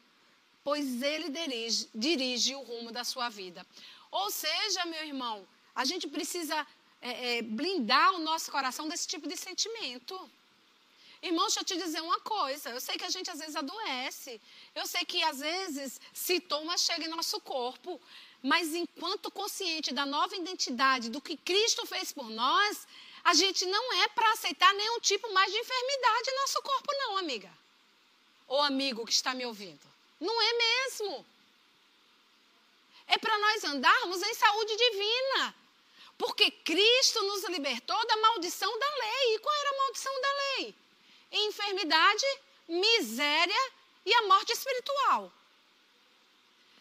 pois 0.64 1.02
ele 1.02 1.28
dirige, 1.28 1.88
dirige 1.94 2.54
o 2.54 2.62
rumo 2.62 2.90
da 2.90 3.04
sua 3.04 3.28
vida. 3.28 3.66
Ou 4.10 4.30
seja, 4.30 4.84
meu 4.86 5.04
irmão, 5.04 5.46
a 5.74 5.84
gente 5.84 6.08
precisa 6.08 6.66
é, 7.00 7.38
é, 7.38 7.42
blindar 7.42 8.14
o 8.14 8.18
nosso 8.18 8.50
coração 8.50 8.88
desse 8.88 9.06
tipo 9.06 9.28
de 9.28 9.36
sentimento. 9.36 10.30
Irmão, 11.20 11.46
deixa 11.46 11.60
eu 11.60 11.64
te 11.64 11.76
dizer 11.76 12.00
uma 12.00 12.20
coisa. 12.20 12.70
Eu 12.70 12.80
sei 12.80 12.96
que 12.96 13.04
a 13.04 13.10
gente 13.10 13.28
às 13.30 13.38
vezes 13.38 13.56
adoece. 13.56 14.40
Eu 14.74 14.86
sei 14.86 15.04
que 15.04 15.22
às 15.24 15.40
vezes 15.40 16.00
sintomas 16.12 16.80
chegam 16.80 17.06
em 17.06 17.10
nosso 17.10 17.40
corpo. 17.40 18.00
Mas 18.42 18.72
enquanto 18.72 19.30
consciente 19.30 19.92
da 19.92 20.06
nova 20.06 20.36
identidade, 20.36 21.10
do 21.10 21.20
que 21.20 21.36
Cristo 21.36 21.84
fez 21.86 22.12
por 22.12 22.30
nós, 22.30 22.86
a 23.24 23.34
gente 23.34 23.66
não 23.66 23.92
é 23.94 24.08
para 24.08 24.32
aceitar 24.32 24.72
nenhum 24.74 25.00
tipo 25.00 25.32
mais 25.32 25.50
de 25.50 25.58
enfermidade 25.58 26.30
em 26.30 26.36
nosso 26.36 26.62
corpo, 26.62 26.92
não, 26.92 27.18
amiga. 27.18 27.50
Ou 28.46 28.62
amigo 28.62 29.04
que 29.04 29.12
está 29.12 29.34
me 29.34 29.44
ouvindo. 29.44 29.80
Não 30.20 30.40
é 30.40 30.52
mesmo. 30.52 31.26
É 33.08 33.18
para 33.18 33.36
nós 33.38 33.64
andarmos 33.64 34.22
em 34.22 34.34
saúde 34.34 34.76
divina. 34.76 35.54
Porque 36.16 36.50
Cristo 36.50 37.22
nos 37.24 37.44
libertou 37.48 38.06
da 38.06 38.16
maldição 38.18 38.78
da 38.78 38.94
lei. 38.94 39.34
E 39.34 39.38
qual 39.40 39.54
era 39.54 39.70
a 39.70 39.78
maldição 39.78 40.20
da 40.20 40.32
lei? 40.32 40.74
Enfermidade, 41.30 42.26
miséria 42.68 43.72
e 44.04 44.14
a 44.14 44.22
morte 44.22 44.52
espiritual. 44.52 45.32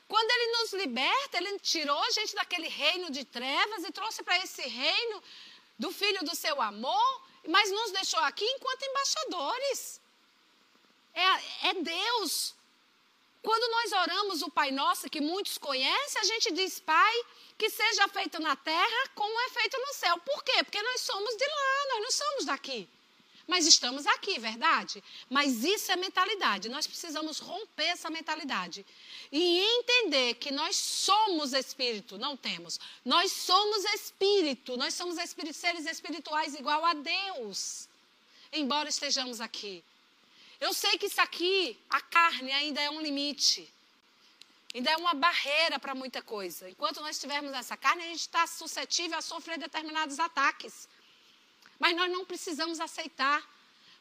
Quando 0.08 0.32
ele 0.32 0.58
nos 0.58 0.74
liberta, 0.74 1.38
ele 1.38 1.60
tirou 1.60 2.02
a 2.04 2.12
gente 2.12 2.34
daquele 2.34 2.68
reino 2.68 3.12
de 3.12 3.26
trevas 3.26 3.84
e 3.84 3.92
trouxe 3.92 4.24
para 4.24 4.38
esse 4.40 4.62
reino 4.62 5.22
do 5.78 5.92
filho 5.92 6.24
do 6.24 6.36
seu 6.36 6.62
amor, 6.62 7.22
mas 7.48 7.70
nos 7.70 7.92
deixou 7.92 8.20
aqui 8.22 8.46
enquanto 8.46 8.84
embaixadores. 8.84 10.02
É, 11.14 11.70
é 11.70 11.74
Deus. 11.74 12.56
Quando 13.42 13.72
nós 13.72 13.92
oramos 13.92 14.42
o 14.42 14.50
Pai 14.50 14.72
Nosso, 14.72 15.10
que 15.10 15.22
muitos 15.22 15.58
conhecem, 15.58 16.22
a 16.22 16.26
gente 16.26 16.52
diz, 16.54 16.80
Pai, 16.80 17.26
que 17.58 17.70
seja 17.70 18.08
feito 18.10 18.40
na 18.40 18.56
terra 18.56 19.10
como 19.14 19.40
é 19.42 19.50
feito 19.50 19.78
no 19.78 19.94
céu. 19.94 20.18
Por 20.20 20.44
quê? 20.44 20.64
Porque 20.64 20.82
nós 20.82 21.02
somos 21.02 21.36
de 21.36 21.46
lá, 21.46 21.86
nós 21.90 22.02
não 22.04 22.12
somos 22.12 22.46
daqui. 22.46 22.90
Mas 23.48 23.66
estamos 23.66 24.06
aqui, 24.06 24.38
verdade? 24.38 25.02
Mas 25.30 25.64
isso 25.64 25.90
é 25.90 25.96
mentalidade. 25.96 26.68
Nós 26.68 26.86
precisamos 26.86 27.40
romper 27.40 27.86
essa 27.86 28.10
mentalidade. 28.10 28.86
E 29.32 29.60
entender 29.60 30.34
que 30.36 30.52
nós 30.52 30.76
somos 30.76 31.54
espírito, 31.54 32.18
não 32.18 32.36
temos. 32.36 32.78
Nós 33.06 33.32
somos 33.32 33.86
espírito, 33.86 34.76
nós 34.76 34.94
somos 34.94 35.16
seres 35.54 35.86
espirituais 35.86 36.56
igual 36.56 36.84
a 36.84 36.94
Deus. 36.94 37.88
Embora 38.52 38.90
estejamos 38.90 39.40
aqui. 39.40 39.82
Eu 40.60 40.74
sei 40.74 40.98
que 40.98 41.06
isso 41.06 41.22
aqui, 41.22 41.80
a 41.90 42.02
carne, 42.02 42.52
ainda 42.52 42.82
é 42.82 42.90
um 42.90 43.00
limite. 43.00 43.72
Ainda 44.76 44.92
é 44.92 44.98
uma 44.98 45.14
barreira 45.14 45.80
para 45.80 45.96
muita 45.96 46.22
coisa. 46.22 46.70
Enquanto 46.70 47.00
nós 47.00 47.18
tivermos 47.18 47.54
essa 47.54 47.78
carne, 47.78 48.04
a 48.04 48.08
gente 48.08 48.20
está 48.20 48.46
suscetível 48.46 49.18
a 49.18 49.22
sofrer 49.22 49.58
determinados 49.58 50.20
ataques. 50.20 50.88
Mas 51.80 51.96
nós 51.96 52.12
não 52.12 52.26
precisamos 52.26 52.80
aceitar. 52.80 53.42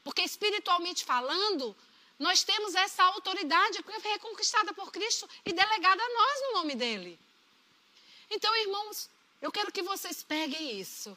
Porque 0.03 0.23
espiritualmente 0.23 1.05
falando, 1.05 1.77
nós 2.19 2.45
temos 2.45 2.75
essa 2.75 3.03
autoridade 3.05 3.85
reconquistada 4.03 4.73
por 4.73 4.91
Cristo 4.93 5.29
e 5.45 5.53
delegada 5.53 6.03
a 6.03 6.09
nós 6.09 6.43
no 6.43 6.53
nome 6.55 6.75
dele. 6.75 7.19
Então, 8.31 8.55
irmãos, 8.57 9.11
eu 9.43 9.53
quero 9.53 9.73
que 9.73 9.83
vocês 9.83 10.23
peguem 10.23 10.79
isso. 10.81 11.17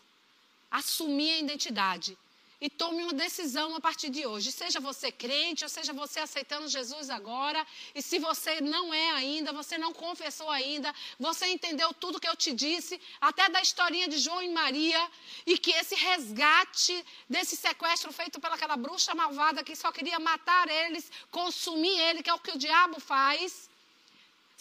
Assumir 0.69 1.33
a 1.33 1.39
identidade 1.39 2.17
e 2.61 2.69
tome 2.69 3.03
uma 3.03 3.13
decisão 3.13 3.75
a 3.75 3.79
partir 3.79 4.09
de 4.09 4.25
hoje. 4.25 4.51
Seja 4.51 4.79
você 4.79 5.11
crente, 5.11 5.63
ou 5.63 5.69
seja 5.69 5.93
você 5.93 6.19
aceitando 6.19 6.67
Jesus 6.67 7.09
agora. 7.09 7.65
E 7.95 8.01
se 8.01 8.19
você 8.19 8.59
não 8.59 8.93
é 8.93 9.11
ainda, 9.11 9.53
você 9.53 9.77
não 9.77 9.93
confessou 9.93 10.49
ainda, 10.49 10.93
você 11.17 11.47
entendeu 11.47 11.93
tudo 11.93 12.19
que 12.19 12.27
eu 12.27 12.35
te 12.35 12.53
disse, 12.53 12.99
até 13.21 13.47
da 13.49 13.61
historinha 13.61 14.07
de 14.07 14.17
João 14.17 14.41
e 14.41 14.49
Maria, 14.49 15.09
e 15.45 15.57
que 15.57 15.71
esse 15.71 15.95
resgate 15.95 17.05
desse 17.29 17.55
sequestro 17.55 18.11
feito 18.11 18.39
pelaquela 18.39 18.75
bruxa 18.75 19.15
malvada 19.15 19.63
que 19.63 19.75
só 19.75 19.91
queria 19.91 20.19
matar 20.19 20.67
eles, 20.69 21.11
consumir 21.31 21.97
ele, 22.07 22.23
que 22.23 22.29
é 22.29 22.33
o 22.33 22.39
que 22.39 22.51
o 22.51 22.57
diabo 22.57 22.99
faz. 22.99 23.69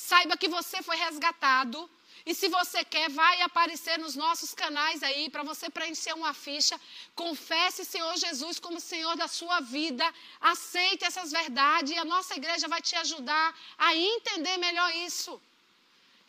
Saiba 0.07 0.37
que 0.37 0.47
você 0.47 0.81
foi 0.81 0.97
resgatado 0.97 1.79
e 2.25 2.33
se 2.33 2.47
você 2.49 2.85
quer, 2.85 3.11
vai 3.11 3.41
aparecer 3.43 3.99
nos 3.99 4.15
nossos 4.15 4.55
canais 4.55 5.03
aí 5.03 5.29
para 5.29 5.43
você 5.43 5.69
preencher 5.69 6.13
uma 6.13 6.33
ficha. 6.33 6.81
Confesse 7.17 7.85
Senhor 7.85 8.17
Jesus 8.17 8.61
como 8.61 8.79
Senhor 8.79 9.17
da 9.17 9.27
sua 9.27 9.59
vida. 9.61 10.07
Aceite 10.41 11.05
essas 11.05 11.33
verdades 11.33 11.93
e 11.93 11.99
a 11.99 12.05
nossa 12.05 12.37
igreja 12.37 12.69
vai 12.69 12.81
te 12.81 12.95
ajudar 12.95 13.59
a 13.77 13.97
entender 13.97 14.57
melhor 14.59 14.95
isso. 15.09 15.41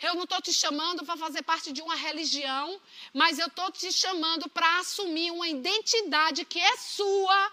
Eu 0.01 0.15
não 0.15 0.23
estou 0.23 0.41
te 0.41 0.51
chamando 0.51 1.05
para 1.05 1.15
fazer 1.17 1.43
parte 1.43 1.71
de 1.71 1.82
uma 1.82 1.95
religião, 1.95 2.82
mas 3.13 3.38
eu 3.38 3.47
estou 3.47 3.71
te 3.71 3.91
chamando 3.91 4.49
para 4.49 4.79
assumir 4.79 5.29
uma 5.32 5.47
identidade 5.47 6.43
que 6.43 6.60
é 6.60 6.75
sua 6.77 7.51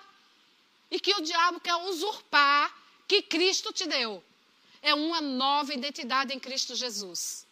e 0.90 0.98
que 0.98 1.12
o 1.14 1.20
diabo 1.20 1.60
quer 1.60 1.76
usurpar, 1.90 2.74
que 3.06 3.20
Cristo 3.20 3.70
te 3.70 3.86
deu. 3.86 4.24
É 4.90 4.94
uma 4.94 5.20
nova 5.20 5.70
identidade 5.74 6.32
em 6.32 6.40
Cristo 6.46 6.74
Jesus 6.74 7.46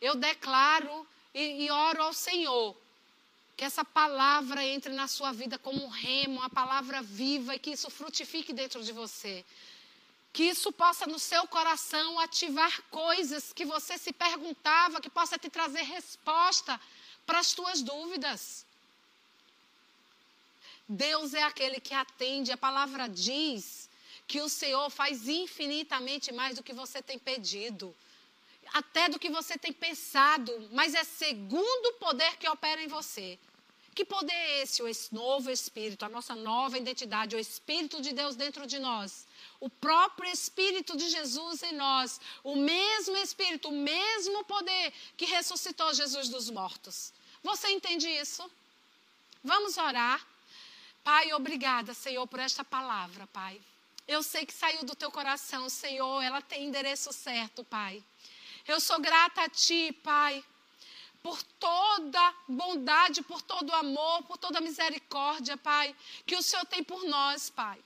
eu 0.00 0.14
declaro 0.14 1.06
e, 1.34 1.64
e 1.64 1.70
oro 1.70 2.02
ao 2.02 2.12
Senhor 2.12 2.76
que 3.56 3.64
essa 3.64 3.84
palavra 3.84 4.64
entre 4.64 4.92
na 4.92 5.08
sua 5.08 5.32
vida 5.32 5.58
como 5.58 5.84
um 5.84 5.88
remo, 5.88 6.38
uma 6.38 6.48
palavra 6.48 7.02
viva 7.02 7.56
e 7.56 7.58
que 7.58 7.72
isso 7.72 7.90
frutifique 7.90 8.52
dentro 8.52 8.84
de 8.84 8.92
você. 8.92 9.44
Que 10.32 10.44
isso 10.44 10.70
possa 10.70 11.08
no 11.08 11.18
seu 11.18 11.44
coração 11.48 12.20
ativar 12.20 12.80
coisas 12.82 13.52
que 13.52 13.64
você 13.64 13.98
se 13.98 14.12
perguntava, 14.12 15.00
que 15.00 15.10
possa 15.10 15.36
te 15.36 15.50
trazer 15.50 15.82
resposta 15.82 16.80
para 17.26 17.40
as 17.40 17.52
tuas 17.52 17.82
dúvidas. 17.82 18.64
Deus 20.88 21.34
é 21.34 21.42
aquele 21.42 21.80
que 21.80 21.92
atende, 21.92 22.52
a 22.52 22.56
palavra 22.56 23.08
diz 23.08 23.87
que 24.28 24.40
o 24.40 24.48
Senhor 24.48 24.88
faz 24.90 25.26
infinitamente 25.26 26.30
mais 26.32 26.56
do 26.56 26.62
que 26.62 26.72
você 26.72 27.02
tem 27.02 27.18
pedido 27.18 27.94
até 28.72 29.08
do 29.08 29.18
que 29.18 29.30
você 29.30 29.56
tem 29.56 29.72
pensado, 29.72 30.68
mas 30.72 30.94
é 30.94 31.04
segundo 31.04 31.86
o 31.86 31.94
poder 31.94 32.36
que 32.36 32.48
opera 32.48 32.82
em 32.82 32.88
você. 32.88 33.38
Que 33.94 34.04
poder 34.04 34.32
é 34.32 34.62
esse? 34.62 34.80
O 34.80 34.88
novo 35.10 35.50
Espírito, 35.50 36.04
a 36.04 36.08
nossa 36.08 36.34
nova 36.34 36.78
identidade, 36.78 37.34
o 37.34 37.38
Espírito 37.38 38.00
de 38.00 38.12
Deus 38.12 38.36
dentro 38.36 38.64
de 38.66 38.78
nós. 38.78 39.26
O 39.58 39.68
próprio 39.68 40.30
Espírito 40.30 40.96
de 40.96 41.08
Jesus 41.08 41.64
em 41.64 41.72
nós. 41.72 42.20
O 42.44 42.54
mesmo 42.54 43.16
Espírito, 43.16 43.70
o 43.70 43.72
mesmo 43.72 44.44
poder 44.44 44.92
que 45.16 45.24
ressuscitou 45.24 45.92
Jesus 45.92 46.28
dos 46.28 46.48
mortos. 46.48 47.12
Você 47.42 47.68
entende 47.70 48.08
isso? 48.08 48.48
Vamos 49.42 49.76
orar. 49.76 50.24
Pai, 51.02 51.32
obrigada, 51.32 51.92
Senhor, 51.92 52.26
por 52.28 52.38
esta 52.38 52.62
palavra, 52.62 53.26
Pai. 53.28 53.60
Eu 54.08 54.22
sei 54.22 54.46
que 54.46 54.54
saiu 54.54 54.84
do 54.84 54.96
teu 54.96 55.10
coração, 55.10 55.68
Senhor, 55.68 56.22
ela 56.22 56.40
tem 56.40 56.64
endereço 56.64 57.12
certo, 57.12 57.62
Pai. 57.62 58.02
Eu 58.66 58.80
sou 58.80 58.98
grata 58.98 59.42
a 59.42 59.48
Ti, 59.50 59.92
Pai, 60.02 60.42
por 61.22 61.42
toda 61.42 62.34
bondade, 62.48 63.20
por 63.20 63.42
todo 63.42 63.74
amor, 63.74 64.22
por 64.22 64.38
toda 64.38 64.62
misericórdia, 64.62 65.58
Pai, 65.58 65.94
que 66.24 66.34
o 66.36 66.42
Senhor 66.42 66.64
tem 66.64 66.82
por 66.82 67.04
nós, 67.04 67.50
Pai. 67.50 67.78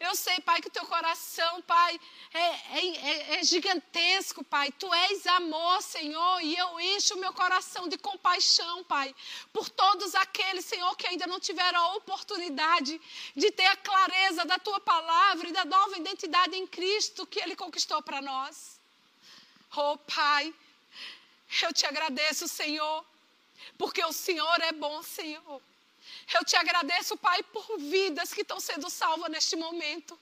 Eu 0.00 0.14
sei, 0.14 0.40
Pai, 0.40 0.60
que 0.60 0.68
o 0.68 0.70
teu 0.70 0.86
coração, 0.86 1.62
Pai, 1.62 2.00
é, 2.32 2.40
é, 2.40 3.34
é, 3.34 3.44
gigantesco, 3.44 4.44
Pai. 4.44 4.70
Tu 4.72 4.92
és 4.94 5.26
amor, 5.26 5.82
Senhor, 5.82 6.40
e 6.40 6.56
eu 6.56 6.80
encho 6.80 7.14
o 7.14 7.18
meu 7.18 7.32
coração 7.32 7.88
de 7.88 7.98
compaixão, 7.98 8.84
Pai, 8.84 9.14
por 9.52 9.68
todos 9.68 10.14
aqueles, 10.14 10.64
Senhor, 10.64 10.96
que 10.96 11.06
ainda 11.06 11.26
não 11.26 11.40
tiveram 11.40 11.80
a 11.80 11.94
oportunidade 11.96 13.00
de 13.34 13.50
ter 13.50 13.66
a 13.66 13.76
clareza 13.76 14.44
da 14.44 14.58
tua 14.58 14.80
palavra 14.80 15.48
e 15.48 15.52
da 15.52 15.64
nova 15.64 15.98
identidade 15.98 16.56
em 16.56 16.66
Cristo 16.66 17.26
que 17.26 17.40
Ele 17.40 17.56
conquistou 17.56 18.00
para 18.02 18.22
nós. 18.22 18.78
Oh, 19.76 19.98
Pai, 19.98 20.54
eu 21.62 21.72
te 21.72 21.86
agradeço, 21.86 22.46
Senhor, 22.46 23.04
porque 23.76 24.04
o 24.04 24.12
Senhor 24.12 24.60
é 24.60 24.72
bom, 24.72 25.02
Senhor. 25.02 25.67
Eu 26.34 26.44
te 26.44 26.56
agradeço, 26.56 27.16
Pai, 27.16 27.42
por 27.42 27.66
vidas 27.78 28.32
que 28.34 28.42
estão 28.42 28.60
sendo 28.60 28.90
salvas 28.90 29.30
neste 29.30 29.56
momento. 29.56 30.18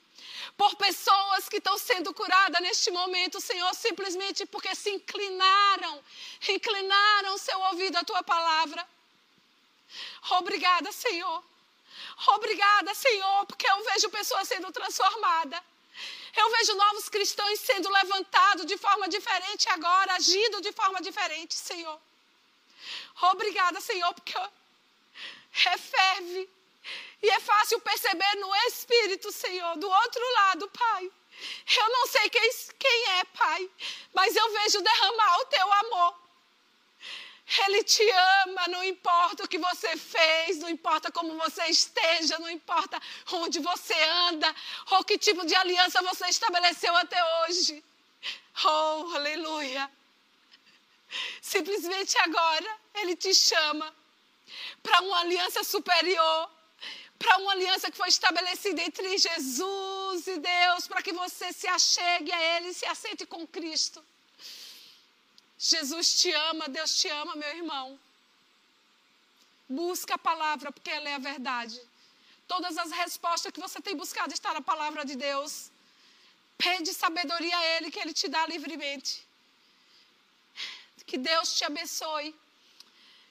Por 0.56 0.76
pessoas 0.76 1.48
que 1.48 1.56
estão 1.56 1.76
sendo 1.76 2.14
curadas 2.14 2.60
neste 2.60 2.90
momento, 2.90 3.40
Senhor, 3.40 3.74
simplesmente 3.74 4.46
porque 4.46 4.74
se 4.74 4.90
inclinaram, 4.90 6.02
inclinaram 6.48 7.36
seu 7.38 7.58
ouvido 7.70 7.96
à 7.96 8.04
tua 8.04 8.22
palavra. 8.22 8.86
Obrigada, 10.30 10.92
Senhor. 10.92 11.44
Obrigada, 12.28 12.94
Senhor, 12.94 13.46
porque 13.46 13.68
eu 13.68 13.84
vejo 13.84 14.08
pessoas 14.10 14.48
sendo 14.48 14.70
transformadas. 14.72 15.60
Eu 16.36 16.50
vejo 16.50 16.74
novos 16.74 17.08
cristãos 17.08 17.60
sendo 17.60 17.88
levantados 17.90 18.66
de 18.66 18.76
forma 18.76 19.08
diferente 19.08 19.68
agora, 19.70 20.14
agindo 20.14 20.60
de 20.60 20.72
forma 20.72 21.00
diferente, 21.00 21.54
Senhor. 21.54 21.98
Obrigada, 23.32 23.80
Senhor, 23.80 24.12
porque 24.14 24.36
é 24.36 24.50
ferve. 25.78 26.48
E 27.22 27.30
é 27.30 27.40
fácil 27.40 27.80
perceber 27.80 28.34
no 28.36 28.54
Espírito, 28.68 29.32
Senhor, 29.32 29.76
do 29.76 29.88
outro 29.88 30.32
lado, 30.34 30.68
Pai. 30.68 31.10
Eu 31.76 31.88
não 31.90 32.06
sei 32.06 32.30
quem, 32.30 32.50
quem 32.78 33.04
é, 33.18 33.24
Pai, 33.24 33.70
mas 34.14 34.34
eu 34.34 34.52
vejo 34.52 34.80
derramar 34.80 35.38
o 35.38 35.46
teu 35.46 35.72
amor 35.72 36.26
ele 37.64 37.84
te 37.84 38.02
ama, 38.44 38.68
não 38.68 38.82
importa 38.82 39.44
o 39.44 39.48
que 39.48 39.58
você 39.58 39.96
fez, 39.96 40.58
não 40.58 40.68
importa 40.68 41.12
como 41.12 41.36
você 41.38 41.64
esteja, 41.66 42.38
não 42.40 42.50
importa 42.50 43.00
onde 43.32 43.60
você 43.60 43.94
anda, 44.28 44.52
ou 44.90 45.04
que 45.04 45.16
tipo 45.16 45.46
de 45.46 45.54
aliança 45.54 46.02
você 46.02 46.26
estabeleceu 46.26 46.94
até 46.96 47.18
hoje. 47.40 47.84
Oh, 48.64 49.14
aleluia. 49.14 49.88
Simplesmente 51.40 52.18
agora 52.18 52.78
Ele 52.94 53.14
te 53.14 53.32
chama 53.32 53.94
para 54.86 55.00
uma 55.06 55.18
aliança 55.24 55.60
superior, 55.74 56.40
para 57.18 57.38
uma 57.38 57.52
aliança 57.56 57.90
que 57.90 58.00
foi 58.02 58.08
estabelecida 58.16 58.80
entre 58.88 59.18
Jesus 59.26 60.26
e 60.34 60.38
Deus, 60.38 60.86
para 60.90 61.02
que 61.02 61.12
você 61.22 61.46
se 61.60 61.66
achegue 61.78 62.30
a 62.38 62.40
Ele 62.52 62.68
e 62.68 62.74
se 62.80 62.86
aceite 62.94 63.24
com 63.26 63.46
Cristo. 63.56 64.00
Jesus 65.58 66.20
te 66.20 66.30
ama, 66.50 66.68
Deus 66.68 66.92
te 67.00 67.08
ama, 67.08 67.34
meu 67.42 67.52
irmão. 67.60 67.86
Busca 69.68 70.14
a 70.14 70.26
palavra, 70.30 70.70
porque 70.70 70.90
ela 70.98 71.08
é 71.08 71.14
a 71.14 71.26
verdade. 71.32 71.78
Todas 72.52 72.74
as 72.82 72.92
respostas 73.02 73.50
que 73.52 73.64
você 73.66 73.80
tem 73.86 73.96
buscado 73.96 74.32
estão 74.32 74.52
na 74.54 74.64
palavra 74.72 75.04
de 75.10 75.16
Deus. 75.16 75.52
Pede 76.64 76.92
sabedoria 76.94 77.56
a 77.58 77.64
Ele, 77.72 77.90
que 77.90 77.98
Ele 78.02 78.14
te 78.20 78.28
dá 78.28 78.46
livremente. 78.46 79.26
Que 81.08 81.18
Deus 81.18 81.56
te 81.56 81.64
abençoe. 81.64 82.28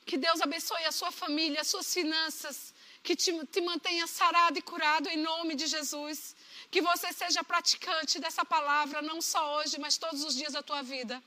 Que 0.05 0.17
Deus 0.17 0.39
abençoe 0.41 0.85
a 0.85 0.91
sua 0.91 1.11
família, 1.11 1.61
as 1.61 1.67
suas 1.67 1.93
finanças. 1.93 2.73
Que 3.01 3.15
te, 3.15 3.31
te 3.47 3.61
mantenha 3.61 4.05
sarado 4.07 4.57
e 4.57 4.61
curado 4.61 5.07
em 5.09 5.17
nome 5.17 5.55
de 5.55 5.67
Jesus. 5.67 6.35
Que 6.69 6.81
você 6.81 7.11
seja 7.13 7.43
praticante 7.43 8.19
dessa 8.19 8.43
palavra, 8.45 9.01
não 9.01 9.21
só 9.21 9.57
hoje, 9.57 9.79
mas 9.79 9.97
todos 9.97 10.23
os 10.23 10.35
dias 10.35 10.53
da 10.53 10.63
tua 10.63 10.81
vida. 10.81 11.21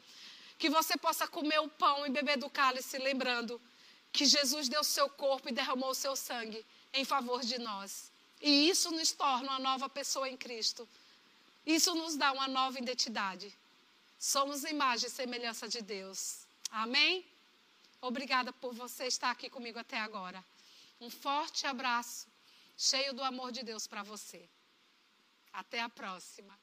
Que 0.58 0.68
você 0.68 0.96
possa 0.96 1.26
comer 1.26 1.60
o 1.60 1.68
pão 1.68 2.06
e 2.06 2.10
beber 2.10 2.36
do 2.36 2.50
cálice, 2.50 2.98
lembrando 2.98 3.60
que 4.12 4.24
Jesus 4.24 4.68
deu 4.68 4.82
seu 4.82 5.08
corpo 5.08 5.48
e 5.48 5.52
derramou 5.52 5.94
seu 5.94 6.16
sangue 6.16 6.64
em 6.92 7.04
favor 7.04 7.40
de 7.42 7.58
nós. 7.58 8.10
E 8.40 8.68
isso 8.68 8.90
nos 8.90 9.12
torna 9.12 9.50
uma 9.50 9.58
nova 9.58 9.88
pessoa 9.88 10.28
em 10.28 10.36
Cristo. 10.36 10.88
Isso 11.66 11.94
nos 11.94 12.16
dá 12.16 12.32
uma 12.32 12.48
nova 12.48 12.78
identidade. 12.78 13.54
Somos 14.18 14.64
imagem 14.64 15.08
e 15.08 15.10
semelhança 15.10 15.68
de 15.68 15.80
Deus. 15.82 16.40
Amém? 16.70 17.24
Obrigada 18.00 18.52
por 18.52 18.74
você 18.74 19.06
estar 19.06 19.30
aqui 19.30 19.50
comigo 19.50 19.78
até 19.78 19.98
agora. 19.98 20.44
Um 21.00 21.10
forte 21.10 21.66
abraço, 21.66 22.28
cheio 22.76 23.12
do 23.12 23.22
amor 23.22 23.52
de 23.52 23.62
Deus 23.62 23.86
para 23.86 24.02
você. 24.02 24.48
Até 25.52 25.80
a 25.80 25.88
próxima. 25.88 26.58